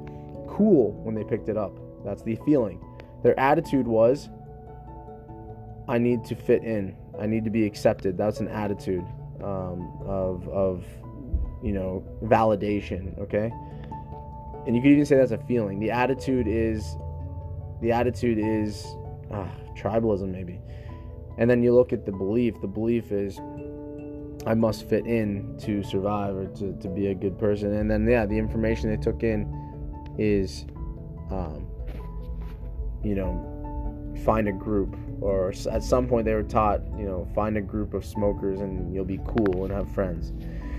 cool 0.46 0.92
when 1.04 1.14
they 1.14 1.24
picked 1.24 1.48
it 1.48 1.56
up. 1.56 1.87
That's 2.08 2.22
the 2.22 2.36
feeling. 2.44 2.82
Their 3.22 3.38
attitude 3.38 3.86
was, 3.86 4.28
I 5.88 5.98
need 5.98 6.24
to 6.26 6.34
fit 6.34 6.64
in. 6.64 6.96
I 7.20 7.26
need 7.26 7.44
to 7.44 7.50
be 7.50 7.66
accepted. 7.66 8.16
That's 8.16 8.40
an 8.40 8.48
attitude 8.48 9.04
um, 9.42 9.92
of 10.06 10.48
of 10.48 10.84
you 11.62 11.72
know 11.72 12.04
validation. 12.22 13.18
Okay, 13.18 13.52
and 14.66 14.74
you 14.74 14.82
could 14.82 14.92
even 14.92 15.04
say 15.04 15.16
that's 15.16 15.32
a 15.32 15.38
feeling. 15.38 15.80
The 15.80 15.90
attitude 15.90 16.46
is 16.48 16.96
the 17.82 17.92
attitude 17.92 18.38
is 18.38 18.86
ah, 19.30 19.50
tribalism 19.76 20.30
maybe, 20.30 20.60
and 21.38 21.50
then 21.50 21.62
you 21.62 21.74
look 21.74 21.92
at 21.92 22.06
the 22.06 22.12
belief. 22.12 22.60
The 22.60 22.68
belief 22.68 23.12
is 23.12 23.38
I 24.46 24.54
must 24.54 24.88
fit 24.88 25.06
in 25.06 25.58
to 25.62 25.82
survive 25.82 26.34
or 26.34 26.46
to, 26.46 26.72
to 26.80 26.88
be 26.88 27.08
a 27.08 27.14
good 27.14 27.38
person. 27.38 27.74
And 27.74 27.90
then 27.90 28.06
yeah, 28.08 28.24
the 28.24 28.38
information 28.38 28.88
they 28.88 28.96
took 28.96 29.22
in 29.22 29.46
is, 30.18 30.64
um, 31.30 31.67
you 33.02 33.14
know, 33.14 33.58
find 34.24 34.48
a 34.48 34.52
group 34.52 34.96
or 35.20 35.52
at 35.70 35.82
some 35.82 36.06
point 36.06 36.24
they 36.24 36.34
were 36.34 36.42
taught 36.42 36.80
you 36.96 37.04
know 37.04 37.26
find 37.34 37.56
a 37.56 37.60
group 37.60 37.94
of 37.94 38.04
smokers 38.04 38.60
and 38.60 38.94
you'll 38.94 39.04
be 39.04 39.20
cool 39.26 39.64
and 39.64 39.72
have 39.72 39.90
friends. 39.92 40.32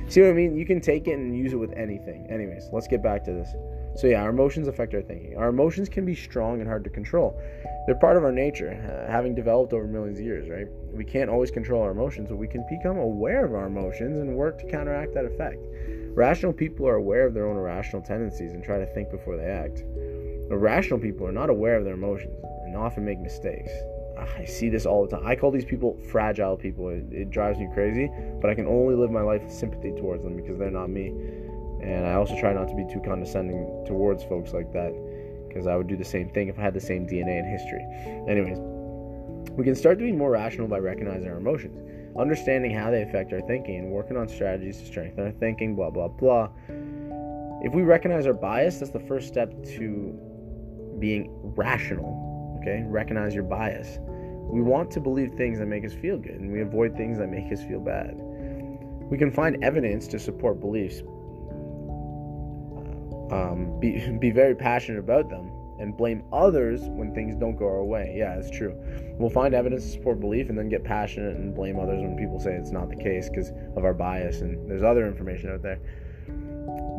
See 0.07 0.21
what 0.21 0.29
i 0.31 0.33
mean? 0.33 0.55
You 0.55 0.65
can 0.65 0.81
take 0.81 1.07
it 1.07 1.13
and 1.13 1.38
use 1.38 1.53
it 1.53 1.57
with 1.57 1.71
anything. 1.73 2.27
Anyways 2.29 2.69
let's 2.71 2.88
get 2.88 3.03
back 3.03 3.23
to 3.25 3.31
this. 3.31 3.49
So 3.95 4.07
yeah 4.07 4.21
our 4.21 4.29
emotions 4.29 4.67
affect 4.67 4.93
our 4.93 5.01
thinking. 5.01 5.38
Our 5.38 5.49
emotions 5.49 5.89
can 5.89 6.05
be 6.05 6.15
strong 6.15 6.59
and 6.59 6.67
hard 6.67 6.83
to 6.85 6.89
control. 6.89 7.39
They're 7.85 7.95
part 7.95 8.17
of 8.17 8.23
our 8.23 8.31
nature 8.31 8.71
uh, 8.71 9.11
having 9.11 9.33
developed 9.33 9.73
over 9.73 9.88
millions 9.88 10.19
of 10.19 10.25
years 10.25 10.49
right? 10.49 10.67
We 10.91 11.05
can't 11.05 11.29
always 11.29 11.51
control 11.51 11.81
our 11.83 11.91
emotions 11.91 12.27
but 12.29 12.38
we 12.38 12.47
can 12.47 12.65
become 12.69 12.98
aware 12.98 13.46
of 13.46 13.53
our 13.53 13.67
emotions 13.67 14.20
and 14.20 14.35
work 14.35 14.59
to 14.59 14.70
counteract 14.70 15.13
that 15.13 15.25
effect. 15.25 15.59
Rational 16.15 16.51
people 16.51 16.87
are 16.87 16.96
aware 16.96 17.25
of 17.25 17.33
their 17.33 17.48
own 17.48 17.55
irrational 17.55 18.01
tendencies 18.01 18.53
and 18.53 18.63
try 18.63 18.77
to 18.79 18.85
think 18.87 19.09
before 19.11 19.37
they 19.37 19.46
act 19.46 19.83
irrational 20.50 21.00
people 21.00 21.27
are 21.27 21.31
not 21.31 21.50
aware 21.50 21.77
of 21.77 21.83
their 21.83 21.94
emotions 21.94 22.44
and 22.66 22.75
often 22.75 23.05
make 23.05 23.20
mistakes 23.20 23.72
ah, 24.20 24.27
I 24.38 24.46
see 24.46 24.70
this 24.70 24.85
all 24.85 25.05
the 25.05 25.16
time. 25.16 25.25
I 25.25 25.35
call 25.35 25.51
these 25.51 25.66
people 25.66 25.98
fragile 26.12 26.57
people. 26.57 26.90
It, 26.90 27.05
it, 27.12 27.29
drives 27.29 27.59
me 27.59 27.70
crazy, 27.74 28.12
but 28.42 28.50
I 28.50 28.55
can 28.55 28.68
only 28.68 28.96
live 28.96 29.12
my 29.12 29.22
life 29.22 29.44
with 29.44 29.53
sympathy 29.53 29.92
towards 29.92 30.24
them 30.24 30.35
because 30.35 30.57
they're 30.57 30.72
not 30.72 30.90
me. 30.90 31.07
And 31.81 32.05
I 32.05 32.14
also 32.14 32.38
try 32.40 32.53
not 32.53 32.68
to 32.68 32.75
be 32.75 32.85
too 32.92 33.01
condescending 33.05 33.85
towards 33.88 34.24
folks 34.24 34.53
like 34.53 34.72
that 34.74 34.94
because 35.48 35.66
I 35.66 35.75
would 35.75 35.88
do 35.88 35.96
the 35.96 36.05
same 36.05 36.29
thing 36.29 36.50
if 36.50 36.59
I 36.59 36.62
had 36.62 36.74
the 36.74 36.81
same 36.81 37.07
DNA 37.07 37.40
and 37.40 37.48
history. 37.48 37.83
Anyways, 38.27 38.59
we 39.51 39.64
can 39.64 39.75
start 39.75 39.98
to 40.00 40.05
be 40.05 40.12
more 40.12 40.29
rational 40.29 40.68
by 40.68 40.79
recognizing 40.79 41.29
our 41.29 41.38
emotions, 41.38 41.79
understanding 42.18 42.72
how 42.72 42.92
they 42.92 43.01
affect 43.01 43.33
our 43.33 43.42
thinking, 43.42 43.77
and 43.77 43.92
working 43.92 44.18
on 44.18 44.27
strategies 44.27 44.79
to 44.79 44.85
strengthen 44.85 45.25
our 45.25 45.31
thinking, 45.31 45.75
blah, 45.75 45.90
blah, 45.90 46.07
blah. 46.07 46.50
If 47.62 47.74
we 47.74 47.81
recognize 47.81 48.27
our 48.27 48.33
bias, 48.33 48.79
that's 48.79 48.92
the 48.92 49.00
first 49.00 49.27
step 49.27 49.51
to 49.77 50.28
being 51.00 51.29
rational 51.55 52.29
Okay? 52.62 52.83
Recognize 52.85 53.33
your 53.33 53.44
bias. 53.44 54.00
We 54.50 54.62
want 54.62 54.92
to 54.92 55.00
believe 55.00 55.33
things 55.33 55.59
that 55.59 55.68
make 55.68 55.85
us 55.85 55.94
feel 55.94 56.18
good, 56.18 56.40
and 56.40 56.51
we 56.51 56.62
avoid 56.62 56.96
things 56.96 57.18
that 57.20 57.29
make 57.29 57.51
us 57.51 57.62
feel 57.64 57.79
bad. 57.79 58.16
We 59.09 59.18
can 59.18 59.31
find 59.31 59.64
evidence 59.64 60.07
to 60.07 60.20
support 60.20 60.59
beliefs, 60.59 61.01
um, 63.31 63.77
be, 63.79 64.18
be 64.20 64.31
very 64.31 64.55
passionate 64.55 65.00
about 65.00 65.29
them, 65.29 65.51
and 65.79 65.96
blame 65.96 66.24
others 66.33 66.81
when 66.81 67.14
things 67.14 67.35
don't 67.35 67.55
go 67.55 67.66
our 67.66 67.85
way. 67.85 68.14
Yeah, 68.18 68.35
it's 68.38 68.50
true. 68.50 68.75
We'll 69.18 69.29
find 69.29 69.53
evidence 69.53 69.85
to 69.85 69.92
support 69.92 70.20
belief 70.20 70.50
and 70.50 70.57
then 70.57 70.68
get 70.68 70.83
passionate 70.83 71.38
and 71.38 71.55
blame 71.55 71.79
others 71.79 72.01
when 72.01 72.18
people 72.18 72.40
say 72.40 72.53
it's 72.53 72.72
not 72.72 72.90
the 72.90 72.98
case 72.98 73.29
because 73.29 73.51
of 73.77 73.85
our 73.85 73.94
bias, 73.94 74.42
and 74.42 74.70
there's 74.70 74.83
other 74.83 75.07
information 75.07 75.51
out 75.51 75.62
there. 75.62 75.79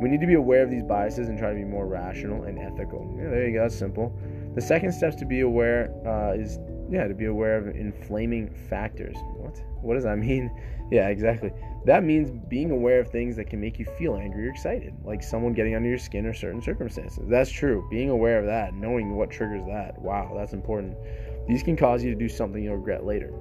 We 0.00 0.08
need 0.08 0.20
to 0.20 0.26
be 0.26 0.34
aware 0.34 0.62
of 0.62 0.70
these 0.70 0.82
biases 0.82 1.28
and 1.28 1.38
try 1.38 1.50
to 1.50 1.54
be 1.54 1.64
more 1.64 1.86
rational 1.86 2.44
and 2.44 2.58
ethical. 2.58 3.14
Yeah, 3.16 3.28
there 3.28 3.46
you 3.46 3.54
go. 3.54 3.62
That's 3.62 3.76
simple. 3.76 4.18
The 4.54 4.60
second 4.60 4.92
step 4.92 5.16
to 5.18 5.26
be 5.26 5.40
aware 5.40 5.92
uh, 6.06 6.32
is 6.32 6.58
yeah 6.90 7.06
to 7.06 7.14
be 7.14 7.26
aware 7.26 7.56
of 7.56 7.68
inflaming 7.68 8.52
factors. 8.68 9.16
What? 9.36 9.62
What 9.82 9.94
does 9.94 10.04
that 10.04 10.18
mean? 10.28 10.50
Yeah, 10.90 11.08
exactly. 11.08 11.52
That 11.86 12.02
means 12.02 12.30
being 12.48 12.70
aware 12.70 13.00
of 13.00 13.08
things 13.08 13.36
that 13.36 13.48
can 13.48 13.60
make 13.60 13.78
you 13.78 13.84
feel 13.98 14.16
angry 14.16 14.48
or 14.48 14.50
excited, 14.50 14.94
like 15.04 15.22
someone 15.22 15.52
getting 15.52 15.74
under 15.74 15.88
your 15.88 15.98
skin 15.98 16.26
or 16.26 16.34
certain 16.34 16.60
circumstances. 16.60 17.24
That's 17.28 17.50
true. 17.50 17.86
Being 17.90 18.10
aware 18.10 18.38
of 18.38 18.46
that, 18.46 18.74
knowing 18.74 19.16
what 19.16 19.30
triggers 19.30 19.64
that. 19.66 19.98
Wow, 19.98 20.32
that's 20.36 20.52
important. 20.52 20.96
These 21.48 21.62
can 21.62 21.76
cause 21.76 22.02
you 22.02 22.10
to 22.10 22.18
do 22.18 22.28
something 22.28 22.62
you'll 22.62 22.76
regret 22.76 23.04
later. 23.04 23.32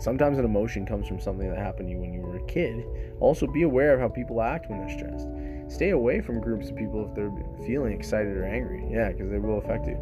Sometimes 0.00 0.38
an 0.38 0.44
emotion 0.44 0.84
comes 0.84 1.06
from 1.06 1.20
something 1.20 1.48
that 1.48 1.58
happened 1.58 1.88
to 1.88 1.92
you 1.92 2.00
when 2.00 2.12
you 2.12 2.20
were 2.20 2.36
a 2.36 2.46
kid. 2.46 2.84
Also, 3.20 3.46
be 3.46 3.62
aware 3.62 3.94
of 3.94 4.00
how 4.00 4.08
people 4.08 4.42
act 4.42 4.68
when 4.68 4.80
they're 4.80 4.98
stressed. 4.98 5.28
Stay 5.68 5.90
away 5.90 6.20
from 6.20 6.40
groups 6.40 6.70
of 6.70 6.76
people 6.76 7.06
if 7.08 7.14
they're 7.14 7.32
feeling 7.66 7.92
excited 7.92 8.36
or 8.36 8.44
angry. 8.44 8.86
Yeah, 8.90 9.12
because 9.12 9.30
they 9.30 9.38
will 9.38 9.58
affect 9.58 9.86
you. 9.86 9.98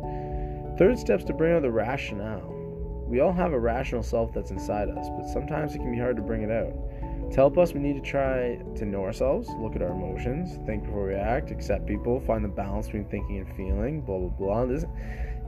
Third 0.79 0.99
steps 0.99 1.25
to 1.25 1.33
bring 1.33 1.55
out 1.55 1.63
the 1.63 1.71
rationale. 1.71 2.49
We 3.07 3.21
all 3.21 3.33
have 3.33 3.53
a 3.53 3.59
rational 3.59 4.03
self 4.03 4.33
that's 4.33 4.51
inside 4.51 4.89
us, 4.89 5.07
but 5.17 5.27
sometimes 5.27 5.75
it 5.75 5.79
can 5.79 5.93
be 5.93 5.99
hard 5.99 6.17
to 6.17 6.23
bring 6.23 6.43
it 6.43 6.51
out. 6.51 6.73
To 7.31 7.37
help 7.37 7.57
us, 7.59 7.73
we 7.73 7.81
need 7.81 7.95
to 7.95 8.11
try 8.11 8.59
to 8.77 8.85
know 8.85 9.03
ourselves, 9.05 9.49
look 9.59 9.77
at 9.77 9.83
our 9.83 9.93
emotions, 9.93 10.59
think 10.67 10.85
before 10.85 11.09
we 11.09 11.15
act, 11.15 11.51
accept 11.51 11.87
people, 11.87 12.21
find 12.21 12.45
the 12.45 12.49
balance 12.49 12.87
between 12.87 13.07
thinking 13.07 13.39
and 13.39 13.57
feeling, 13.57 14.01
blah 14.03 14.19
blah 14.19 14.29
blah. 14.29 14.67
This, 14.67 14.85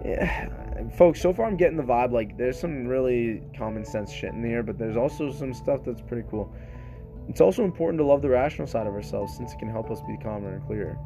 yeah. 0.04 0.48
folks, 0.96 1.20
so 1.20 1.32
far 1.32 1.46
I'm 1.46 1.56
getting 1.56 1.76
the 1.76 1.82
vibe 1.82 2.12
like 2.12 2.36
there's 2.36 2.58
some 2.58 2.86
really 2.86 3.42
common 3.56 3.84
sense 3.84 4.12
shit 4.12 4.32
in 4.32 4.44
here, 4.44 4.62
but 4.62 4.78
there's 4.78 4.96
also 4.96 5.30
some 5.32 5.52
stuff 5.52 5.80
that's 5.84 6.00
pretty 6.00 6.26
cool. 6.30 6.52
It's 7.28 7.40
also 7.40 7.64
important 7.64 7.98
to 8.00 8.04
love 8.04 8.22
the 8.22 8.28
rational 8.28 8.66
side 8.66 8.86
of 8.86 8.94
ourselves 8.94 9.36
since 9.36 9.52
it 9.52 9.58
can 9.58 9.70
help 9.70 9.90
us 9.90 10.00
be 10.02 10.16
calmer 10.16 10.54
and 10.54 10.66
clearer. 10.66 10.98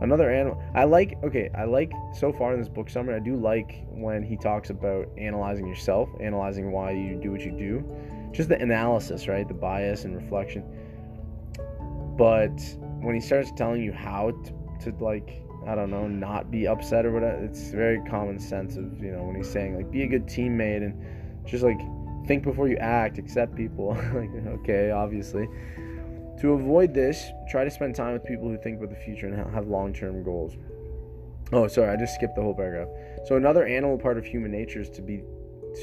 Another 0.00 0.30
animal 0.30 0.60
I 0.74 0.84
like 0.84 1.16
okay, 1.22 1.50
I 1.56 1.64
like 1.64 1.92
so 2.12 2.32
far 2.32 2.52
in 2.52 2.58
this 2.58 2.68
book 2.68 2.90
summary, 2.90 3.14
I 3.14 3.20
do 3.20 3.36
like 3.36 3.84
when 3.90 4.22
he 4.22 4.36
talks 4.36 4.70
about 4.70 5.08
analyzing 5.16 5.66
yourself, 5.66 6.08
analyzing 6.20 6.72
why 6.72 6.90
you 6.92 7.16
do 7.16 7.30
what 7.30 7.42
you 7.42 7.52
do. 7.52 7.84
Just 8.32 8.48
the 8.48 8.60
analysis, 8.60 9.28
right? 9.28 9.46
The 9.46 9.54
bias 9.54 10.04
and 10.04 10.16
reflection. 10.16 10.64
But 12.16 12.58
when 13.00 13.14
he 13.14 13.20
starts 13.20 13.52
telling 13.52 13.82
you 13.82 13.92
how 13.92 14.32
to, 14.80 14.90
to 14.90 15.04
like 15.04 15.44
I 15.66 15.74
don't 15.74 15.90
know, 15.90 16.06
not 16.06 16.50
be 16.50 16.66
upset 16.66 17.06
or 17.06 17.12
whatever. 17.12 17.42
It's 17.42 17.70
very 17.70 18.00
common 18.02 18.38
sense 18.38 18.76
of, 18.76 19.02
you 19.02 19.12
know, 19.12 19.22
when 19.22 19.36
he's 19.36 19.48
saying 19.48 19.76
like 19.76 19.90
be 19.90 20.02
a 20.02 20.06
good 20.06 20.26
teammate 20.26 20.84
and 20.84 20.94
just 21.46 21.62
like 21.62 21.80
think 22.26 22.42
before 22.42 22.68
you 22.68 22.76
act, 22.78 23.18
accept 23.18 23.54
people. 23.54 23.88
like 24.14 24.30
okay, 24.60 24.90
obviously. 24.90 25.48
To 26.40 26.52
avoid 26.52 26.92
this, 26.92 27.30
try 27.48 27.64
to 27.64 27.70
spend 27.70 27.94
time 27.94 28.12
with 28.12 28.24
people 28.24 28.48
who 28.48 28.58
think 28.58 28.78
about 28.78 28.90
the 28.90 29.02
future 29.04 29.26
and 29.26 29.54
have 29.54 29.66
long-term 29.68 30.24
goals. 30.24 30.56
Oh, 31.52 31.68
sorry, 31.68 31.90
I 31.90 31.96
just 31.96 32.14
skipped 32.14 32.34
the 32.34 32.42
whole 32.42 32.54
paragraph. 32.54 32.88
So 33.26 33.36
another 33.36 33.64
animal 33.64 33.96
part 33.96 34.18
of 34.18 34.24
human 34.24 34.50
nature 34.50 34.80
is 34.80 34.90
to 34.90 35.02
be 35.02 35.22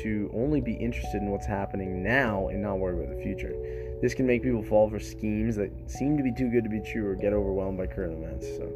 to 0.01 0.31
only 0.33 0.61
be 0.61 0.73
interested 0.73 1.21
in 1.21 1.31
what's 1.31 1.45
happening 1.45 2.01
now 2.01 2.47
and 2.47 2.61
not 2.61 2.79
worry 2.79 3.03
about 3.03 3.15
the 3.15 3.21
future. 3.21 3.53
This 4.01 4.13
can 4.13 4.25
make 4.25 4.41
people 4.41 4.63
fall 4.63 4.89
for 4.89 4.99
schemes 4.99 5.55
that 5.57 5.71
seem 5.89 6.15
to 6.17 6.23
be 6.23 6.33
too 6.33 6.49
good 6.49 6.63
to 6.63 6.69
be 6.69 6.81
true 6.81 7.07
or 7.07 7.15
get 7.15 7.33
overwhelmed 7.33 7.77
by 7.77 7.87
current 7.87 8.23
events. 8.23 8.47
So 8.47 8.71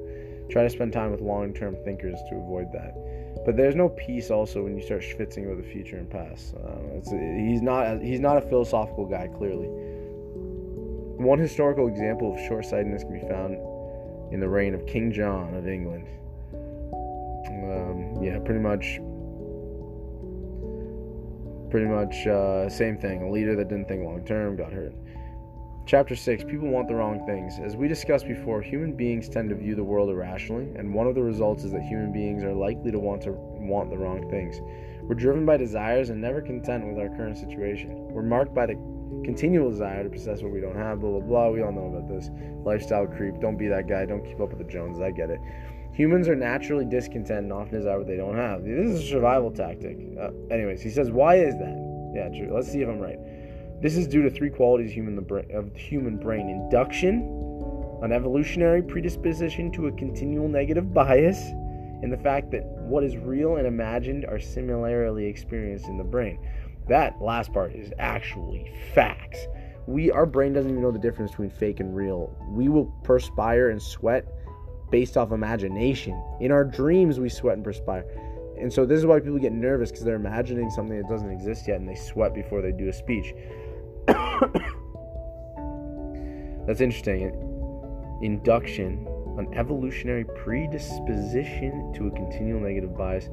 Try 0.49 0.63
to 0.63 0.69
spend 0.69 0.93
time 0.93 1.11
with 1.11 1.21
long 1.21 1.53
term 1.53 1.75
thinkers 1.83 2.19
to 2.29 2.35
avoid 2.35 2.71
that. 2.73 2.95
But 3.45 3.55
there's 3.55 3.75
no 3.75 3.89
peace 3.89 4.31
also 4.31 4.63
when 4.63 4.75
you 4.75 4.83
start 4.83 5.01
schwitzing 5.01 5.45
about 5.45 5.57
the 5.63 5.69
future 5.71 5.97
and 5.97 6.09
past. 6.09 6.55
Uh, 6.55 6.79
he's 7.11 7.61
not 7.61 8.01
he's 8.01 8.19
not 8.19 8.37
a 8.37 8.41
philosophical 8.41 9.05
guy 9.05 9.27
clearly. 9.27 9.67
One 11.17 11.39
historical 11.39 11.87
example 11.87 12.33
of 12.33 12.39
short-sightedness 12.47 13.03
can 13.03 13.13
be 13.13 13.27
found 13.27 13.53
in 14.33 14.39
the 14.39 14.49
reign 14.49 14.73
of 14.73 14.85
King 14.85 15.13
John 15.13 15.53
of 15.53 15.67
England. 15.67 16.07
Um, 16.53 18.21
yeah, 18.21 18.39
pretty 18.39 18.59
much, 18.59 18.99
pretty 21.69 21.87
much 21.87 22.27
uh, 22.27 22.67
same 22.67 22.97
thing. 22.97 23.21
A 23.21 23.31
leader 23.31 23.55
that 23.55 23.69
didn't 23.69 23.87
think 23.87 24.03
long 24.03 24.25
term 24.25 24.55
got 24.55 24.73
hurt. 24.73 24.93
Chapter 25.87 26.15
6 26.15 26.45
People 26.45 26.69
want 26.69 26.87
the 26.87 26.95
wrong 26.95 27.23
things. 27.27 27.59
As 27.59 27.75
we 27.75 27.87
discussed 27.87 28.27
before, 28.27 28.59
human 28.59 28.93
beings 28.93 29.29
tend 29.29 29.49
to 29.49 29.55
view 29.55 29.75
the 29.75 29.83
world 29.83 30.09
irrationally, 30.09 30.67
and 30.75 30.91
one 30.91 31.05
of 31.05 31.13
the 31.13 31.21
results 31.21 31.63
is 31.63 31.71
that 31.73 31.83
human 31.83 32.11
beings 32.11 32.43
are 32.43 32.55
likely 32.55 32.91
to 32.91 32.97
want 32.97 33.21
to 33.21 33.33
want 33.33 33.91
the 33.91 33.97
wrong 33.97 34.27
things. 34.31 34.59
We're 35.03 35.13
driven 35.13 35.45
by 35.45 35.57
desires 35.57 36.09
and 36.09 36.19
never 36.19 36.41
content 36.41 36.87
with 36.87 36.97
our 36.97 37.15
current 37.15 37.37
situation. 37.37 37.91
We're 38.09 38.23
marked 38.23 38.55
by 38.55 38.65
the 38.65 38.73
continual 39.23 39.69
desire 39.69 40.03
to 40.03 40.09
possess 40.09 40.41
what 40.41 40.51
we 40.51 40.59
don't 40.59 40.75
have, 40.75 41.01
blah 41.01 41.11
blah 41.11 41.19
blah. 41.19 41.49
We 41.49 41.61
all 41.61 41.71
know 41.71 41.85
about 41.85 42.09
this. 42.09 42.31
Lifestyle 42.63 43.05
creep. 43.05 43.39
Don't 43.39 43.57
be 43.57 43.67
that 43.67 43.87
guy. 43.87 44.07
Don't 44.07 44.25
keep 44.25 44.41
up 44.41 44.49
with 44.49 44.57
the 44.57 44.71
Joneses. 44.73 45.03
I 45.03 45.11
get 45.11 45.29
it. 45.29 45.39
Humans 45.93 46.27
are 46.27 46.35
naturally 46.35 46.85
discontent 46.85 47.43
and 47.43 47.53
often 47.53 47.77
desire 47.77 47.99
what 47.99 48.07
they 48.07 48.17
don't 48.17 48.35
have. 48.35 48.63
This 48.63 48.89
is 48.89 49.03
a 49.03 49.07
survival 49.07 49.51
tactic. 49.51 49.99
Uh, 50.19 50.31
anyways, 50.49 50.81
he 50.81 50.89
says, 50.89 51.11
why 51.11 51.35
is 51.35 51.53
that? 51.59 52.11
Yeah, 52.15 52.29
true. 52.29 52.51
Let's 52.51 52.71
see 52.71 52.81
if 52.81 52.89
I'm 52.89 52.99
right. 52.99 53.19
This 53.81 53.97
is 53.97 54.07
due 54.07 54.21
to 54.23 54.29
three 54.29 54.49
qualities 54.49 54.91
human 54.91 55.17
of 55.19 55.73
the 55.73 55.79
human 55.79 56.17
brain 56.17 56.49
induction, 56.49 57.21
an 58.01 58.11
evolutionary 58.11 58.81
predisposition 58.81 59.71
to 59.73 59.87
a 59.87 59.91
continual 59.91 60.47
negative 60.47 60.93
bias, 60.93 61.39
and 62.01 62.11
the 62.11 62.17
fact 62.17 62.51
that 62.51 62.63
what 62.63 63.03
is 63.03 63.17
real 63.17 63.57
and 63.57 63.67
imagined 63.67 64.25
are 64.25 64.39
similarly 64.39 65.25
experienced 65.25 65.87
in 65.87 65.97
the 65.97 66.03
brain. 66.03 66.39
That 66.87 67.21
last 67.21 67.51
part 67.51 67.73
is 67.73 67.91
actually 67.99 68.71
facts. 68.93 69.39
We 69.87 70.09
our 70.09 70.25
brain 70.25 70.53
doesn't 70.53 70.71
even 70.71 70.81
know 70.81 70.91
the 70.91 70.99
difference 70.99 71.31
between 71.31 71.49
fake 71.49 71.79
and 71.79 71.95
real. 71.95 72.35
We 72.49 72.69
will 72.69 72.85
perspire 73.03 73.69
and 73.69 73.81
sweat 73.81 74.25
based 74.89 75.17
off 75.17 75.31
imagination. 75.31 76.21
In 76.39 76.51
our 76.51 76.63
dreams 76.63 77.19
we 77.19 77.29
sweat 77.29 77.55
and 77.55 77.63
perspire. 77.63 78.05
And 78.57 78.71
so 78.71 78.85
this 78.85 78.99
is 78.99 79.05
why 79.05 79.19
people 79.19 79.37
get 79.37 79.51
nervous 79.51 79.91
because 79.91 80.05
they're 80.05 80.15
imagining 80.15 80.69
something 80.69 80.97
that 80.97 81.09
doesn't 81.09 81.29
exist 81.29 81.67
yet 81.67 81.79
and 81.79 81.89
they 81.89 81.95
sweat 81.95 82.33
before 82.33 82.61
they 82.61 82.71
do 82.71 82.87
a 82.87 82.93
speech. 82.93 83.33
That's 86.67 86.81
interesting. 86.81 87.31
Induction, 88.21 89.07
an 89.37 89.53
evolutionary 89.53 90.25
predisposition 90.25 91.93
to 91.93 92.07
a 92.07 92.11
continual 92.11 92.59
negative 92.59 92.97
bias. 92.97 93.29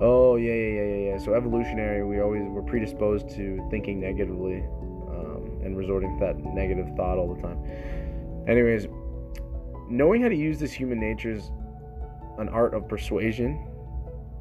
Oh 0.00 0.36
yeah, 0.36 0.52
yeah, 0.52 0.70
yeah, 0.70 0.82
yeah, 0.82 1.10
yeah. 1.12 1.18
So 1.18 1.34
evolutionary, 1.34 2.04
we 2.04 2.20
always 2.20 2.42
we're 2.44 2.62
predisposed 2.62 3.28
to 3.30 3.66
thinking 3.70 4.00
negatively 4.00 4.64
um, 5.08 5.60
and 5.62 5.76
resorting 5.76 6.18
to 6.18 6.24
that 6.24 6.38
negative 6.38 6.88
thought 6.96 7.18
all 7.18 7.34
the 7.34 7.40
time. 7.40 7.58
Anyways, 8.48 8.88
knowing 9.88 10.22
how 10.22 10.28
to 10.28 10.36
use 10.36 10.58
this 10.58 10.72
human 10.72 10.98
nature 10.98 11.32
is 11.32 11.50
an 12.38 12.48
art 12.48 12.74
of 12.74 12.88
persuasion. 12.88 13.68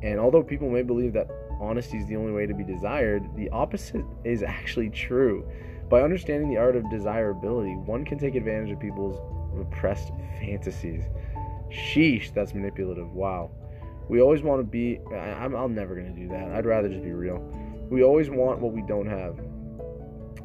And 0.01 0.19
although 0.19 0.43
people 0.43 0.69
may 0.69 0.81
believe 0.81 1.13
that 1.13 1.29
honesty 1.59 1.97
is 1.97 2.05
the 2.07 2.15
only 2.15 2.31
way 2.31 2.45
to 2.45 2.53
be 2.53 2.63
desired, 2.63 3.23
the 3.35 3.49
opposite 3.49 4.05
is 4.23 4.43
actually 4.43 4.89
true. 4.89 5.47
By 5.89 6.01
understanding 6.01 6.49
the 6.49 6.57
art 6.57 6.75
of 6.75 6.89
desirability, 6.89 7.75
one 7.75 8.05
can 8.05 8.17
take 8.17 8.35
advantage 8.35 8.71
of 8.71 8.79
people's 8.79 9.19
repressed 9.51 10.11
fantasies. 10.39 11.03
Sheesh, 11.69 12.33
that's 12.33 12.53
manipulative. 12.53 13.13
Wow. 13.13 13.51
We 14.09 14.21
always 14.21 14.41
want 14.41 14.61
to 14.61 14.63
be. 14.63 14.99
I, 15.11 15.45
am 15.45 15.55
I'm 15.55 15.73
never 15.73 15.95
going 15.95 16.13
to 16.13 16.19
do 16.19 16.27
that. 16.29 16.51
I'd 16.51 16.65
rather 16.65 16.89
just 16.89 17.03
be 17.03 17.11
real. 17.11 17.39
We 17.89 18.03
always 18.03 18.29
want 18.29 18.59
what 18.59 18.73
we 18.73 18.81
don't 18.81 19.07
have. 19.07 19.39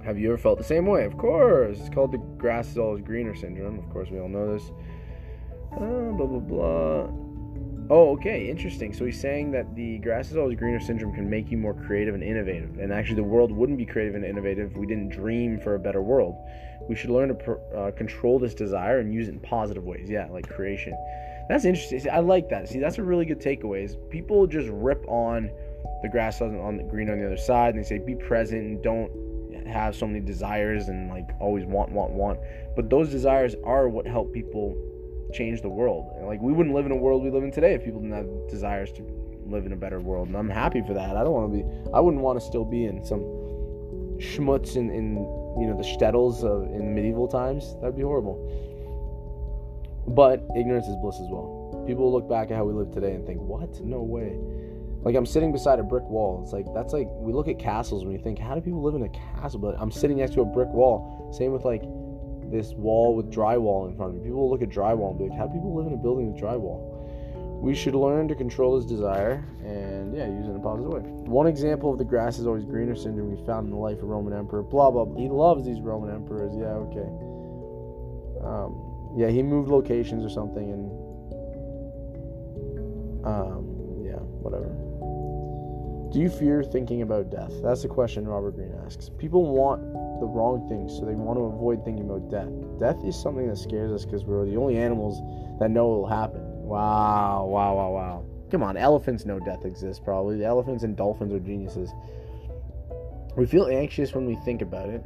Have 0.05 0.19
you 0.19 0.29
ever 0.29 0.39
felt 0.39 0.59
the 0.59 0.65
same 0.65 0.87
way? 0.87 1.05
Of 1.05 1.19
course. 1.19 1.79
It's 1.79 1.89
called 1.89 2.13
the 2.13 2.19
grass 2.19 2.69
is 2.69 2.79
always 2.79 3.03
greener 3.03 3.35
syndrome. 3.35 3.79
Of 3.79 3.91
course, 3.91 4.11
we 4.11 4.21
all 4.21 4.29
know 4.29 4.53
this. 4.53 4.71
Uh, 5.73 6.13
blah, 6.13 6.27
blah, 6.27 6.39
blah. 6.39 7.28
Oh, 7.91 8.11
okay, 8.11 8.51
interesting. 8.51 8.93
So 8.93 9.07
he's 9.07 9.19
saying 9.19 9.51
that 9.53 9.75
the 9.75 9.99
grass 9.99 10.31
is 10.31 10.37
always 10.37 10.59
greener 10.59 10.79
syndrome 10.79 11.15
can 11.15 11.29
make 11.29 11.51
you 11.51 11.57
more 11.57 11.73
creative 11.73 12.15
and 12.15 12.23
innovative. 12.23 12.79
And 12.79 12.93
actually, 12.93 13.17
the 13.17 13.23
world 13.23 13.51
wouldn't 13.51 13.79
be 13.79 13.87
creative 13.87 14.15
and 14.15 14.25
innovative 14.25 14.73
if 14.73 14.77
we 14.77 14.87
didn't 14.87 15.09
dream 15.09 15.59
for 15.59 15.75
a 15.75 15.79
better 15.79 16.03
world. 16.03 16.37
We 16.87 16.95
should 16.95 17.11
learn 17.11 17.29
to 17.29 17.53
uh, 17.75 17.91
control 17.93 18.39
this 18.39 18.55
desire 18.55 18.99
and 18.99 19.13
use 19.13 19.29
it 19.29 19.33
in 19.33 19.41
positive 19.41 19.85
ways. 19.85 20.11
Yeah, 20.11 20.27
like 20.31 20.49
creation. 20.49 20.93
That's 21.49 21.65
interesting. 21.65 22.01
See, 22.01 22.11
I 22.11 22.21
like 22.21 22.51
that. 22.51 22.69
See, 22.69 22.79
that's 22.79 22.99
a 22.99 23.03
really 23.03 23.25
good 23.25 23.41
takeaway. 23.41 23.85
Is 23.85 23.97
people 24.11 24.47
just 24.47 24.69
rip 24.71 25.03
on 25.09 25.51
the 26.03 26.11
grass 26.11 26.43
on 26.43 26.77
the 26.77 26.83
green 26.85 27.09
on 27.09 27.19
the 27.19 27.27
other 27.27 27.39
side, 27.39 27.75
and 27.75 27.83
they 27.83 27.89
say 27.89 27.99
be 27.99 28.15
present 28.15 28.61
and 28.61 28.83
don't 28.83 29.11
have 29.67 29.97
so 29.97 30.07
many 30.07 30.21
desires 30.21 30.89
and 30.89 31.09
like 31.09 31.29
always 31.41 31.65
want, 31.65 31.91
want, 31.91 32.13
want. 32.13 32.39
But 32.77 32.91
those 32.91 33.09
desires 33.09 33.55
are 33.65 33.89
what 33.89 34.07
help 34.07 34.33
people 34.33 34.77
change 35.33 35.63
the 35.63 35.69
world. 35.69 36.07
Like 36.23 36.41
we 36.41 36.53
wouldn't 36.53 36.75
live 36.75 36.87
in 36.87 36.93
a 36.93 36.97
world 36.97 37.23
we 37.23 37.31
live 37.31 37.45
in 37.45 37.53
today 37.53 37.75
if 37.75 37.85
people 37.85 38.01
didn't 38.01 38.17
have 38.17 38.51
desires 38.51 38.93
to 38.93 39.03
live 39.47 39.67
in 39.67 39.73
a 39.73 39.77
better 39.77 40.01
world. 40.01 40.29
And 40.29 40.37
I'm 40.37 40.49
happy 40.49 40.83
for 40.83 40.95
that. 40.95 41.17
I 41.17 41.25
don't 41.25 41.33
want 41.33 41.53
to 41.53 41.59
be. 41.59 41.91
I 41.93 42.01
wouldn't 42.01 42.23
want 42.23 42.39
to 42.39 42.45
still 42.45 42.65
be 42.65 42.85
in 42.85 43.05
some 43.05 43.21
schmutz 44.19 44.77
in, 44.77 44.91
in 44.91 45.17
you 45.61 45.67
know 45.67 45.77
the 45.77 45.85
shtetls 45.85 46.45
of 46.45 46.71
in 46.73 46.95
medieval 46.95 47.29
times. 47.29 47.75
That'd 47.81 47.97
be 47.97 48.03
horrible. 48.03 48.37
But 50.07 50.47
ignorance 50.57 50.87
is 50.87 50.97
bliss 50.97 51.17
as 51.17 51.29
well. 51.29 51.85
People 51.87 52.11
look 52.13 52.29
back 52.29 52.51
at 52.51 52.57
how 52.57 52.65
we 52.65 52.73
live 52.73 52.93
today 52.93 53.13
and 53.15 53.27
think, 53.27 53.41
"What? 53.41 53.81
No 53.81 54.03
way." 54.03 54.39
Like 55.03 55.15
I'm 55.15 55.27
sitting 55.27 55.53
beside 55.53 55.79
a 55.79 55.83
brick 55.83 56.05
wall. 56.05 56.41
It's 56.43 56.53
like 56.53 56.67
that's 56.75 56.93
like 56.93 57.09
we 57.13 57.33
look 57.33 57.49
at 57.49 57.59
castles 57.59 58.03
and 58.03 58.11
we 58.11 58.19
think, 58.19 58.39
"How 58.39 58.55
do 58.55 58.61
people 58.61 58.83
live 58.83 58.95
in 58.95 59.03
a 59.03 59.09
castle?" 59.09 59.61
But 59.61 59.77
I'm 59.79 59.91
sitting 59.91 60.19
next 60.19 60.35
to 60.35 60.41
a 60.41 60.45
brick 60.45 60.69
wall. 60.69 61.31
Same 61.33 61.53
with 61.53 61.65
like 61.65 61.83
this 62.51 62.73
wall 62.73 63.15
with 63.15 63.31
drywall 63.31 63.89
in 63.89 63.97
front 63.97 64.11
of 64.11 64.17
me. 64.17 64.29
People 64.29 64.49
look 64.51 64.63
at 64.63 64.69
drywall 64.69 65.11
and 65.11 65.19
be 65.19 65.29
like, 65.29 65.39
how 65.39 65.47
do 65.47 65.55
people 65.55 65.75
live 65.75 65.87
in 65.87 65.93
a 65.93 65.97
building 65.97 66.33
with 66.33 66.41
drywall? 66.43 66.95
We 67.61 67.75
should 67.75 67.95
learn 67.95 68.29
to 68.29 68.35
control 68.35 68.77
this 68.77 68.87
desire 68.87 69.45
and, 69.65 70.15
yeah, 70.17 70.27
use 70.27 70.47
it 70.47 70.51
in 70.51 70.57
a 70.57 70.61
positive 70.61 70.93
way. 70.93 71.01
One 71.01 71.47
example 71.49 71.91
of 71.93 71.99
the 71.99 72.05
grass 72.05 72.39
is 72.39 72.47
always 72.47 72.65
greener 72.65 72.95
syndrome 72.95 73.35
we 73.37 73.45
found 73.45 73.67
in 73.67 73.73
the 73.73 73.77
life 73.77 73.99
of 73.99 74.05
Roman 74.05 74.33
Emperor. 74.33 74.63
Blah, 74.63 74.91
blah, 74.93 75.05
blah. 75.05 75.21
He 75.21 75.29
loves 75.29 75.65
these 75.65 75.81
Roman 75.81 76.15
emperors. 76.15 76.55
Yeah, 76.55 76.79
okay. 76.87 77.09
Um, 78.45 79.15
yeah, 79.17 79.29
he 79.29 79.43
moved 79.43 79.69
locations 79.71 80.25
or 80.25 80.29
something 80.29 80.71
and, 80.71 80.91
um, 83.27 83.67
yeah, 84.07 84.23
whatever. 84.39 84.88
Do 86.11 86.21
you 86.21 86.31
fear 86.31 86.63
thinking 86.63 87.03
about 87.03 87.31
death? 87.31 87.53
That's 87.63 87.83
the 87.83 87.89
question 87.89 88.27
Robert 88.27 88.53
Greene 88.53 88.75
asks. 88.87 89.11
People 89.19 89.45
want 89.55 89.83
the 90.21 90.27
wrong 90.27 90.67
things, 90.67 90.97
so 90.97 91.05
they 91.05 91.15
want 91.15 91.39
to 91.39 91.43
avoid 91.43 91.85
thinking 91.85 92.09
about 92.09 92.31
death. 92.31 92.49
Death 92.81 93.05
is 93.05 93.15
something 93.15 93.47
that 93.47 93.59
scares 93.59 93.93
us 93.93 94.07
because 94.07 94.25
we're 94.25 94.47
the 94.47 94.57
only 94.57 94.79
animals 94.79 95.21
that 95.61 95.71
know 95.71 95.93
it 95.93 95.97
will 95.99 96.07
happen. 96.07 96.41
Wow, 96.63 97.45
wow, 97.51 97.77
wow, 97.77 97.91
wow. 97.91 98.25
Come 98.51 98.63
on, 98.63 98.79
elephants 98.79 99.27
know 99.27 99.39
death 99.39 99.67
exists, 99.67 100.03
probably. 100.03 100.39
The 100.39 100.47
elephants 100.47 100.83
and 100.83 100.97
dolphins 100.97 101.35
are 101.35 101.41
geniuses. 101.41 101.91
We 103.37 103.45
feel 103.45 103.67
anxious 103.67 104.15
when 104.15 104.25
we 104.25 104.37
think 104.47 104.63
about 104.63 104.89
it, 104.89 105.05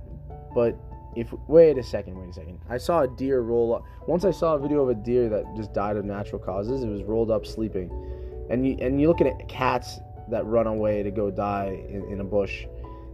but 0.55 0.79
if 1.17 1.33
wait 1.49 1.79
a 1.79 1.83
second, 1.83 2.17
wait 2.17 2.31
a 2.31 2.33
second. 2.33 2.61
I 2.71 2.79
saw 2.79 3.01
a 3.01 3.09
deer 3.09 3.41
roll 3.41 3.75
up. 3.75 3.85
Once 4.07 4.25
I 4.25 4.31
saw 4.31 4.55
a 4.55 4.59
video 4.61 4.83
of 4.83 4.89
a 4.89 4.95
deer 4.95 5.29
that 5.31 5.45
just 5.57 5.73
died 5.75 5.97
of 5.97 6.05
natural 6.05 6.39
causes. 6.39 6.85
It 6.85 6.89
was 6.89 7.03
rolled 7.03 7.33
up 7.33 7.45
sleeping, 7.45 7.91
and 8.51 8.65
you 8.65 8.77
and 8.81 9.01
you 9.01 9.09
look 9.09 9.21
at 9.21 9.49
cats 9.49 9.99
that 10.33 10.45
run 10.47 10.67
away 10.67 11.03
to 11.03 11.11
go 11.11 11.31
die 11.31 11.85
in, 11.89 12.05
in 12.11 12.21
a 12.21 12.25
bush 12.25 12.67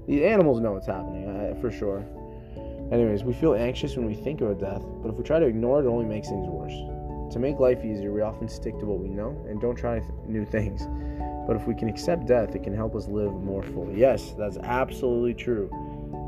the 0.08 0.24
animals 0.24 0.60
know 0.60 0.72
what's 0.72 0.86
happening, 0.86 1.28
uh, 1.28 1.54
for 1.60 1.70
sure. 1.70 2.02
Anyways, 2.90 3.24
we 3.24 3.34
feel 3.34 3.54
anxious 3.54 3.94
when 3.94 4.06
we 4.06 4.14
think 4.14 4.40
about 4.40 4.58
death, 4.58 4.82
but 5.02 5.10
if 5.10 5.16
we 5.16 5.22
try 5.22 5.38
to 5.38 5.44
ignore 5.44 5.80
it, 5.80 5.84
it 5.84 5.88
only 5.88 6.06
makes 6.06 6.28
things 6.28 6.48
worse. 6.48 6.72
To 7.34 7.38
make 7.38 7.60
life 7.60 7.84
easier, 7.84 8.10
we 8.10 8.22
often 8.22 8.48
stick 8.48 8.78
to 8.78 8.86
what 8.86 9.00
we 9.00 9.08
know 9.08 9.36
and 9.50 9.60
don't 9.60 9.76
try 9.76 9.98
th- 9.98 10.10
new 10.26 10.46
things. 10.46 10.86
But 11.46 11.56
if 11.56 11.66
we 11.66 11.74
can 11.74 11.90
accept 11.90 12.26
death, 12.26 12.56
it 12.56 12.62
can 12.62 12.74
help 12.74 12.96
us 12.96 13.06
live 13.06 13.32
more 13.34 13.62
fully. 13.62 14.00
Yes, 14.00 14.34
that's 14.38 14.56
absolutely 14.56 15.34
true. 15.34 15.68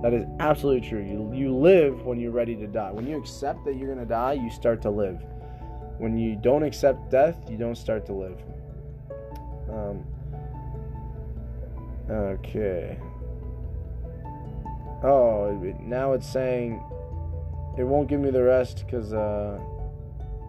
That 0.02 0.12
is 0.12 0.26
absolutely 0.40 0.86
true. 0.86 1.02
You, 1.02 1.32
you 1.34 1.54
live 1.54 2.04
when 2.04 2.20
you're 2.20 2.32
ready 2.32 2.56
to 2.56 2.66
die. 2.66 2.90
When 2.90 3.06
you 3.06 3.16
accept 3.16 3.64
that 3.64 3.76
you're 3.76 3.88
going 3.88 3.98
to 3.98 4.04
die, 4.04 4.34
you 4.34 4.50
start 4.50 4.82
to 4.82 4.90
live. 4.90 5.24
When 5.96 6.18
you 6.18 6.36
don't 6.36 6.64
accept 6.64 7.10
death, 7.10 7.38
you 7.48 7.56
don't 7.56 7.76
start 7.76 8.04
to 8.06 8.12
live. 8.12 8.38
Um, 9.70 10.04
okay. 12.10 12.98
Oh, 15.02 15.56
now 15.80 16.12
it's 16.12 16.30
saying 16.30 16.82
it 17.78 17.84
won't 17.84 18.08
give 18.08 18.20
me 18.20 18.30
the 18.30 18.42
rest 18.42 18.84
because 18.84 19.12
uh, 19.12 19.58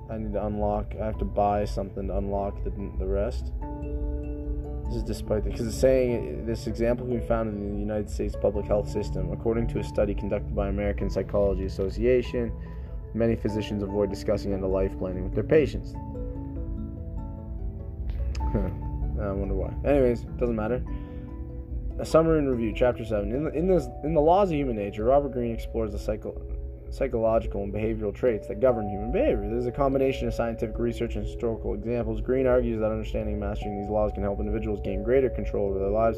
I 0.10 0.18
need 0.18 0.34
to 0.34 0.46
unlock. 0.46 0.94
I 1.02 1.06
have 1.06 1.18
to 1.20 1.26
buy 1.26 1.64
something 1.66 2.08
to 2.08 2.18
unlock 2.18 2.64
the, 2.64 2.72
the 3.00 3.06
rest. 3.06 3.52
This 4.88 4.98
is 4.98 5.04
despite 5.04 5.46
because 5.46 5.66
it's 5.66 5.78
saying 5.78 6.46
this 6.46 6.68
example 6.68 7.06
can 7.06 7.18
be 7.18 7.26
found 7.26 7.48
in 7.48 7.74
the 7.74 7.80
United 7.80 8.10
States 8.10 8.36
public 8.36 8.66
health 8.66 8.90
system. 8.90 9.32
According 9.32 9.68
to 9.68 9.80
a 9.80 9.84
study 9.84 10.14
conducted 10.14 10.54
by 10.54 10.68
American 10.68 11.10
Psychology 11.10 11.64
Association, 11.64 12.52
many 13.14 13.38
physicians 13.38 13.84
avoid 13.84 14.10
discussing 14.10 14.52
end 14.54 14.66
of 14.66 14.72
life 14.72 14.98
planning 14.98 15.24
with 15.24 15.34
their 15.34 15.46
patients. 15.46 15.94
I 18.54 19.32
wonder 19.32 19.56
why. 19.56 19.74
Anyways, 19.90 20.24
doesn't 20.38 20.58
matter. 20.58 20.84
A 22.02 22.06
summary 22.06 22.40
and 22.40 22.50
review, 22.50 22.74
chapter 22.76 23.06
seven. 23.06 23.32
In 23.32 23.44
the, 23.44 23.52
in 23.52 23.68
this 23.68 23.88
in 24.04 24.16
the 24.16 24.22
laws 24.22 24.50
of 24.50 24.58
human 24.58 24.76
nature, 24.76 25.04
Robert 25.04 25.34
Greene 25.34 25.54
explores 25.54 25.92
the 25.92 26.00
cycle 26.00 26.42
psychological 26.90 27.62
and 27.62 27.72
behavioral 27.72 28.14
traits 28.14 28.48
that 28.48 28.60
govern 28.60 28.90
human 28.90 29.12
behavior. 29.12 29.48
There's 29.48 29.68
a 29.68 29.72
combination 29.72 30.28
of 30.28 30.34
scientific 30.34 30.80
research 30.80 31.16
and 31.16 31.24
historical 31.24 31.76
examples. 31.76 32.20
Greene 32.20 32.48
argues 32.48 32.80
that 32.80 32.92
understanding 32.92 33.36
and 33.36 33.40
mastering 33.40 33.80
these 33.80 33.90
laws 33.90 34.12
can 34.14 34.24
help 34.24 34.40
individuals 34.40 34.80
gain 34.84 35.04
greater 35.04 35.30
control 35.30 35.70
over 35.70 35.78
their 35.78 35.92
lives 35.92 36.18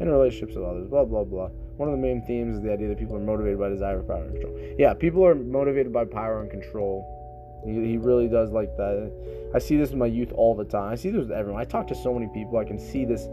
and 0.00 0.08
relationships 0.08 0.54
with 0.54 0.64
others. 0.64 0.86
Blah, 0.86 1.04
blah, 1.04 1.24
blah. 1.24 1.48
One 1.78 1.88
of 1.88 1.96
the 1.96 2.00
main 2.00 2.22
themes 2.22 2.54
is 2.54 2.62
the 2.62 2.72
idea 2.72 2.86
that 2.86 2.98
people 2.98 3.16
are 3.16 3.20
motivated 3.20 3.58
by 3.58 3.70
desire 3.70 3.98
for 3.98 4.04
power 4.04 4.22
and 4.22 4.32
control. 4.34 4.74
Yeah, 4.78 4.94
people 4.94 5.26
are 5.26 5.34
motivated 5.34 5.92
by 5.92 6.04
power 6.04 6.42
and 6.42 6.50
control. 6.50 7.60
He, 7.66 7.72
he 7.72 7.96
really 7.96 8.28
does 8.28 8.52
like 8.52 8.76
that. 8.76 9.50
I 9.52 9.58
see 9.58 9.76
this 9.76 9.90
in 9.90 9.98
my 9.98 10.06
youth 10.06 10.32
all 10.32 10.54
the 10.54 10.64
time. 10.64 10.92
I 10.92 10.94
see 10.94 11.10
this 11.10 11.22
with 11.22 11.32
everyone. 11.32 11.60
I 11.60 11.64
talk 11.64 11.88
to 11.88 11.94
so 11.94 12.14
many 12.14 12.28
people. 12.32 12.56
I 12.56 12.64
can 12.64 12.78
see 12.78 13.04
this 13.04 13.26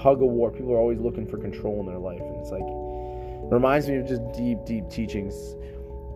tug 0.00 0.22
of 0.22 0.28
war. 0.28 0.50
People 0.50 0.72
are 0.72 0.78
always 0.78 0.98
looking 0.98 1.26
for 1.26 1.38
control 1.38 1.80
in 1.80 1.86
their 1.86 1.98
life. 1.98 2.20
And 2.20 2.36
it's 2.40 2.50
like, 2.50 2.62
reminds 3.50 3.88
me 3.88 3.96
of 3.96 4.06
just 4.06 4.22
deep, 4.32 4.58
deep 4.66 4.88
teachings 4.90 5.56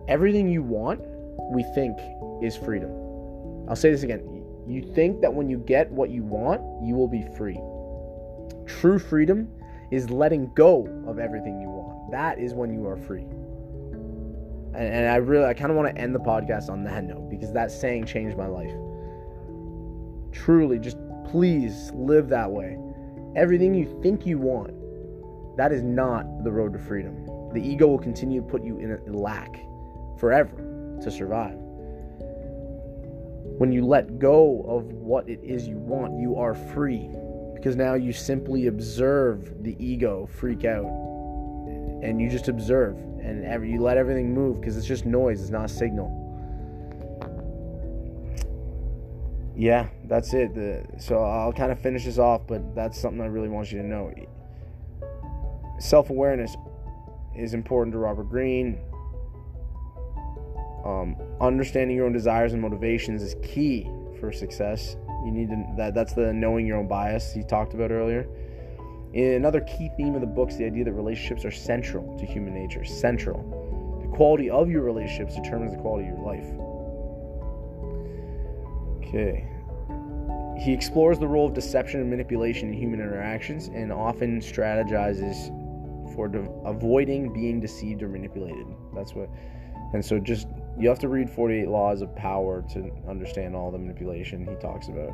everything 0.07 0.49
you 0.49 0.61
want, 0.61 1.01
we 1.51 1.63
think 1.75 1.97
is 2.41 2.55
freedom. 2.55 2.91
I'll 3.69 3.75
say 3.75 3.91
this 3.91 4.03
again. 4.03 4.43
You 4.67 4.81
think 4.93 5.21
that 5.21 5.33
when 5.33 5.49
you 5.49 5.57
get 5.57 5.91
what 5.91 6.09
you 6.09 6.23
want, 6.23 6.61
you 6.83 6.95
will 6.95 7.07
be 7.07 7.23
free. 7.37 7.59
True 8.65 8.99
freedom 8.99 9.49
is 9.91 10.09
letting 10.09 10.51
go 10.55 10.87
of 11.07 11.19
everything 11.19 11.59
you 11.61 11.67
want. 11.67 12.11
That 12.11 12.39
is 12.39 12.53
when 12.53 12.73
you 12.73 12.87
are 12.87 12.97
free. 12.97 13.23
And, 14.73 14.87
and 14.87 15.09
I 15.09 15.17
really, 15.17 15.45
I 15.45 15.53
kind 15.53 15.69
of 15.69 15.77
want 15.77 15.93
to 15.93 16.01
end 16.01 16.15
the 16.15 16.19
podcast 16.19 16.69
on 16.69 16.83
that 16.85 17.03
note 17.03 17.29
because 17.29 17.51
that 17.53 17.71
saying 17.71 18.05
changed 18.05 18.37
my 18.37 18.47
life. 18.47 18.73
Truly, 20.31 20.79
just 20.79 20.97
please 21.29 21.91
live 21.93 22.29
that 22.29 22.49
way. 22.49 22.77
Everything 23.35 23.73
you 23.73 23.99
think 24.03 24.25
you 24.25 24.37
want, 24.37 24.73
that 25.57 25.71
is 25.71 25.81
not 25.81 26.43
the 26.43 26.51
road 26.51 26.73
to 26.73 26.79
freedom. 26.79 27.25
The 27.53 27.61
ego 27.61 27.87
will 27.87 27.99
continue 27.99 28.41
to 28.41 28.47
put 28.47 28.63
you 28.63 28.77
in 28.77 28.91
a 28.91 29.17
lack 29.17 29.59
forever 30.19 30.55
to 31.01 31.11
survive. 31.11 31.57
When 33.57 33.71
you 33.71 33.85
let 33.85 34.19
go 34.19 34.63
of 34.67 34.85
what 34.93 35.27
it 35.27 35.39
is 35.43 35.67
you 35.67 35.77
want, 35.77 36.19
you 36.19 36.35
are 36.35 36.53
free 36.53 37.09
because 37.55 37.75
now 37.75 37.93
you 37.93 38.13
simply 38.13 38.67
observe 38.67 39.63
the 39.63 39.75
ego 39.83 40.27
freak 40.31 40.65
out 40.65 40.85
and 42.03 42.21
you 42.21 42.29
just 42.29 42.49
observe 42.49 42.97
and 42.97 43.45
every, 43.45 43.71
you 43.71 43.81
let 43.81 43.97
everything 43.97 44.33
move 44.33 44.59
because 44.59 44.77
it's 44.77 44.85
just 44.85 45.05
noise, 45.05 45.41
it's 45.41 45.49
not 45.49 45.65
a 45.65 45.69
signal. 45.69 46.22
Yeah, 49.55 49.87
that's 50.05 50.33
it. 50.33 50.55
The, 50.55 50.85
so 50.97 51.23
I'll 51.23 51.53
kind 51.53 51.71
of 51.71 51.79
finish 51.79 52.05
this 52.05 52.17
off, 52.17 52.41
but 52.47 52.73
that's 52.73 52.99
something 52.99 53.21
I 53.21 53.27
really 53.27 53.49
want 53.49 53.71
you 53.71 53.81
to 53.81 53.87
know. 53.87 54.11
Self 55.79 56.09
awareness 56.09 56.55
is 57.35 57.53
important 57.53 57.93
to 57.93 57.99
Robert 57.99 58.29
Greene. 58.29 58.79
Um, 60.85 61.15
understanding 61.39 61.95
your 61.95 62.05
own 62.05 62.13
desires 62.13 62.53
and 62.53 62.61
motivations 62.61 63.21
is 63.21 63.35
key 63.43 63.89
for 64.19 64.31
success. 64.31 64.97
You 65.25 65.31
need 65.31 65.49
to 65.49 65.65
that 65.77 65.93
that's 65.93 66.13
the 66.13 66.33
knowing 66.33 66.65
your 66.65 66.77
own 66.77 66.87
bias 66.87 67.31
he 67.31 67.43
talked 67.43 67.73
about 67.73 67.91
earlier. 67.91 68.27
Another 69.13 69.61
key 69.61 69.89
theme 69.95 70.15
of 70.15 70.21
the 70.21 70.27
book 70.27 70.49
is 70.49 70.57
the 70.57 70.65
idea 70.65 70.83
that 70.83 70.93
relationships 70.93 71.45
are 71.45 71.51
central 71.51 72.17
to 72.17 72.25
human 72.25 72.53
nature. 72.53 72.83
Central. 72.83 73.99
The 74.01 74.07
quality 74.07 74.49
of 74.49 74.69
your 74.69 74.81
relationships 74.81 75.35
determines 75.35 75.71
the 75.71 75.77
quality 75.77 76.09
of 76.09 76.15
your 76.17 76.25
life. 76.25 76.72
Okay. 79.13 79.45
He 80.57 80.73
explores 80.73 81.19
the 81.19 81.27
role 81.27 81.47
of 81.47 81.53
deception 81.53 81.99
and 81.99 82.09
manipulation 82.09 82.69
in 82.69 82.73
human 82.73 82.99
interactions 82.99 83.67
and 83.67 83.91
often 83.91 84.39
strategizes 84.39 85.49
for 86.15 86.27
de- 86.27 86.49
avoiding 86.65 87.31
being 87.33 87.59
deceived 87.59 88.01
or 88.01 88.07
manipulated. 88.07 88.65
That's 88.95 89.13
what. 89.13 89.29
And 89.93 90.03
so 90.03 90.19
just 90.19 90.47
you 90.79 90.89
have 90.89 90.99
to 90.99 91.09
read 91.09 91.29
48 91.29 91.67
Laws 91.67 92.01
of 92.01 92.15
Power 92.15 92.63
to 92.73 92.91
understand 93.07 93.55
all 93.55 93.71
the 93.71 93.77
manipulation 93.77 94.45
he 94.45 94.55
talks 94.55 94.87
about. 94.87 95.13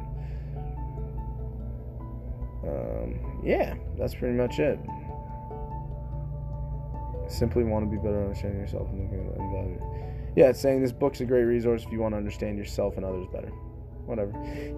Um, 2.63 3.41
yeah, 3.43 3.75
that's 3.97 4.15
pretty 4.15 4.37
much 4.37 4.59
it. 4.59 4.79
Simply 7.27 7.63
want 7.63 7.85
to 7.85 7.91
be 7.91 7.97
better 7.97 8.21
understanding 8.21 8.59
yourself 8.59 8.87
and 8.89 9.09
value. 9.09 9.81
Yeah, 10.35 10.49
it's 10.49 10.59
saying 10.59 10.81
this 10.81 10.91
book's 10.91 11.21
a 11.21 11.25
great 11.25 11.43
resource 11.43 11.83
if 11.85 11.91
you 11.91 11.99
want 11.99 12.13
to 12.13 12.17
understand 12.17 12.57
yourself 12.57 12.97
and 12.97 13.05
others 13.05 13.25
better. 13.31 13.51
Whatever. 14.09 14.31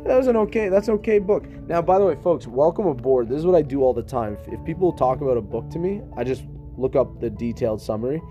That 0.05 0.17
was 0.17 0.27
an 0.27 0.35
okay. 0.35 0.69
That's 0.69 0.89
an 0.89 0.95
okay 0.95 1.19
book. 1.19 1.47
Now, 1.67 1.81
by 1.81 1.97
the 1.99 2.05
way, 2.05 2.15
folks, 2.21 2.47
welcome 2.47 2.87
aboard. 2.87 3.29
This 3.29 3.39
is 3.39 3.45
what 3.45 3.55
I 3.55 3.61
do 3.61 3.81
all 3.81 3.93
the 3.93 4.03
time. 4.03 4.37
If, 4.45 4.53
if 4.53 4.65
people 4.65 4.91
talk 4.91 5.21
about 5.21 5.37
a 5.37 5.41
book 5.41 5.69
to 5.71 5.79
me, 5.79 6.01
I 6.17 6.23
just 6.23 6.43
look 6.77 6.95
up 6.95 7.19
the 7.21 7.29
detailed 7.29 7.81
summary 7.81 8.21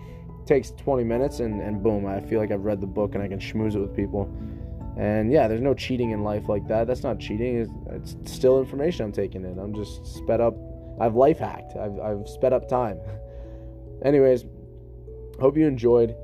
takes 0.51 0.73
20 0.73 1.05
minutes 1.05 1.39
and, 1.39 1.61
and 1.61 1.81
boom, 1.81 2.07
I 2.07 2.21
feel 2.21 2.41
like 2.41 2.51
I've 2.51 2.65
read 2.65 2.81
the 2.81 2.87
book 2.87 3.15
and 3.15 3.23
I 3.23 3.29
can 3.29 3.39
schmooze 3.39 3.77
it 3.77 3.79
with 3.79 3.95
people. 3.95 4.29
And 4.99 5.33
yeah, 5.33 5.47
there's 5.47 5.61
no 5.61 5.75
cheating 5.75 6.11
in 6.11 6.25
life 6.25 6.49
like 6.49 6.67
that. 6.67 6.89
That's 6.89 7.05
not 7.05 7.21
cheating. 7.21 7.61
It's, 7.93 8.17
it's 8.17 8.33
still 8.33 8.59
information 8.59 9.05
I'm 9.05 9.13
taking 9.13 9.45
in. 9.45 9.61
I'm 9.61 9.73
just 9.73 10.05
sped 10.05 10.41
up. 10.41 10.57
I've 11.01 11.15
life 11.15 11.39
hacked. 11.39 11.77
I've, 11.77 11.99
I've 12.01 12.29
sped 12.29 12.53
up 12.53 12.69
time. 12.69 12.99
Anyways, 14.05 14.45
hope 15.41 15.57
you 15.57 15.69
enjoyed. 15.69 16.17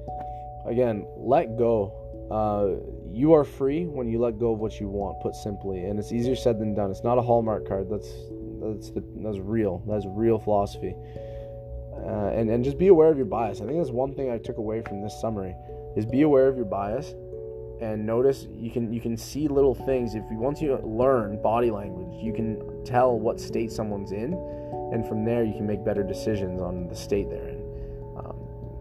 Again, 0.66 1.06
let 1.16 1.56
go. 1.56 2.05
Uh, 2.30 2.76
you 3.12 3.32
are 3.32 3.44
free 3.44 3.86
when 3.86 4.08
you 4.08 4.18
let 4.18 4.38
go 4.38 4.52
of 4.52 4.58
what 4.58 4.80
you 4.80 4.88
want. 4.88 5.20
Put 5.22 5.34
simply, 5.34 5.84
and 5.84 5.98
it's 5.98 6.12
easier 6.12 6.36
said 6.36 6.58
than 6.58 6.74
done. 6.74 6.90
It's 6.90 7.04
not 7.04 7.18
a 7.18 7.22
hallmark 7.22 7.68
card. 7.68 7.88
That's 7.88 8.08
that's 8.60 8.90
the, 8.90 9.04
that's 9.22 9.38
real. 9.38 9.82
That's 9.86 10.04
real 10.06 10.38
philosophy 10.38 10.94
uh, 12.04 12.30
and 12.34 12.50
and 12.50 12.64
just 12.64 12.78
be 12.78 12.88
aware 12.88 13.10
of 13.10 13.16
your 13.16 13.26
bias. 13.26 13.60
I 13.60 13.66
think 13.66 13.78
that's 13.78 13.90
one 13.90 14.14
thing 14.14 14.30
I 14.30 14.38
took 14.38 14.58
away 14.58 14.82
from 14.82 15.02
this 15.02 15.18
summary 15.20 15.54
is 15.96 16.04
be 16.04 16.22
aware 16.22 16.48
of 16.48 16.56
your 16.56 16.66
bias 16.66 17.14
and 17.80 18.06
notice 18.06 18.46
you 18.50 18.70
can 18.70 18.92
you 18.92 19.00
can 19.00 19.16
see 19.16 19.48
little 19.48 19.74
things 19.74 20.14
if 20.14 20.24
you 20.30 20.38
once 20.38 20.62
you 20.62 20.76
learn 20.82 21.40
body 21.42 21.70
language 21.70 22.22
you 22.22 22.32
can 22.32 22.84
tell 22.84 23.18
what 23.18 23.38
state 23.38 23.70
someone's 23.70 24.12
in 24.12 24.32
and 24.94 25.06
from 25.06 25.26
there 25.26 25.44
you 25.44 25.52
can 25.52 25.66
make 25.66 25.84
better 25.84 26.02
decisions 26.02 26.60
on 26.60 26.88
the 26.88 26.96
state 26.96 27.28
they're 27.28 27.48
in 27.48 27.62
um, 28.16 28.34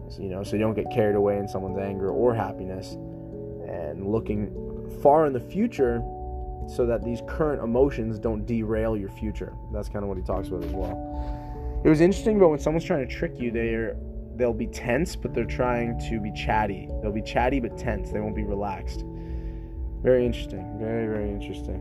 so, 0.08 0.22
you 0.22 0.30
know 0.30 0.42
so 0.42 0.56
you 0.56 0.60
don't 0.60 0.74
get 0.74 0.90
carried 0.90 1.14
away 1.14 1.36
in 1.36 1.46
someone's 1.46 1.78
anger 1.78 2.08
or 2.08 2.34
happiness 2.34 2.96
and 3.68 4.06
looking 4.06 4.50
far 5.02 5.26
in 5.26 5.32
the 5.32 5.40
future 5.40 6.02
so 6.68 6.84
that 6.86 7.04
these 7.04 7.20
current 7.28 7.62
emotions 7.62 8.18
don't 8.18 8.44
derail 8.46 8.96
your 8.96 9.10
future 9.10 9.52
that's 9.72 9.88
kind 9.88 10.02
of 10.02 10.08
what 10.08 10.16
he 10.16 10.24
talks 10.24 10.48
about 10.48 10.64
as 10.64 10.72
well 10.72 11.16
it 11.86 11.88
was 11.88 12.00
interesting, 12.00 12.40
but 12.40 12.48
when 12.48 12.58
someone's 12.58 12.84
trying 12.84 13.06
to 13.06 13.14
trick 13.14 13.38
you, 13.38 13.52
they're 13.52 13.96
they'll 14.34 14.52
be 14.52 14.66
tense, 14.66 15.14
but 15.14 15.32
they're 15.32 15.44
trying 15.44 15.96
to 16.10 16.18
be 16.20 16.32
chatty. 16.32 16.88
They'll 17.00 17.12
be 17.12 17.22
chatty 17.22 17.60
but 17.60 17.78
tense. 17.78 18.10
They 18.10 18.18
won't 18.18 18.34
be 18.34 18.42
relaxed. 18.42 19.04
Very 20.02 20.26
interesting. 20.26 20.78
Very 20.80 21.06
very 21.06 21.30
interesting. 21.30 21.80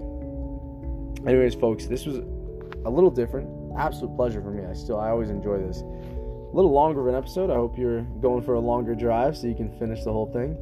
Anyways, 1.26 1.56
folks, 1.56 1.88
this 1.88 2.06
was 2.06 2.18
a 2.18 2.90
little 2.90 3.10
different. 3.10 3.50
Absolute 3.76 4.16
pleasure 4.16 4.44
for 4.44 4.52
me. 4.52 4.64
I 4.64 4.74
still 4.74 5.00
I 5.00 5.10
always 5.10 5.32
enjoy 5.32 5.58
this. 5.58 5.82
A 5.82 6.56
little 6.56 6.72
longer 6.72 7.02
of 7.02 7.08
an 7.08 7.16
episode. 7.16 7.50
I 7.50 7.56
hope 7.56 7.76
you're 7.76 8.02
going 8.22 8.44
for 8.44 8.54
a 8.54 8.60
longer 8.60 8.94
drive 8.94 9.36
so 9.36 9.48
you 9.48 9.56
can 9.56 9.76
finish 9.80 10.04
the 10.04 10.12
whole 10.12 10.32
thing. 10.32 10.56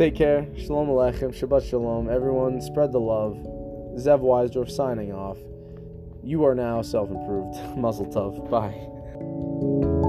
Take 0.00 0.14
care. 0.14 0.46
Shalom 0.56 0.88
Aleichem. 0.88 1.28
Shabbat 1.28 1.68
Shalom. 1.68 2.08
Everyone, 2.08 2.58
spread 2.62 2.90
the 2.90 2.98
love. 2.98 3.34
Zev 3.98 4.22
Weisdorf 4.22 4.70
signing 4.70 5.12
off. 5.12 5.36
You 6.24 6.46
are 6.46 6.54
now 6.54 6.80
self 6.80 7.10
improved. 7.10 7.58
Mazel 7.76 8.06
tov. 8.06 8.48
Bye. 8.48 10.08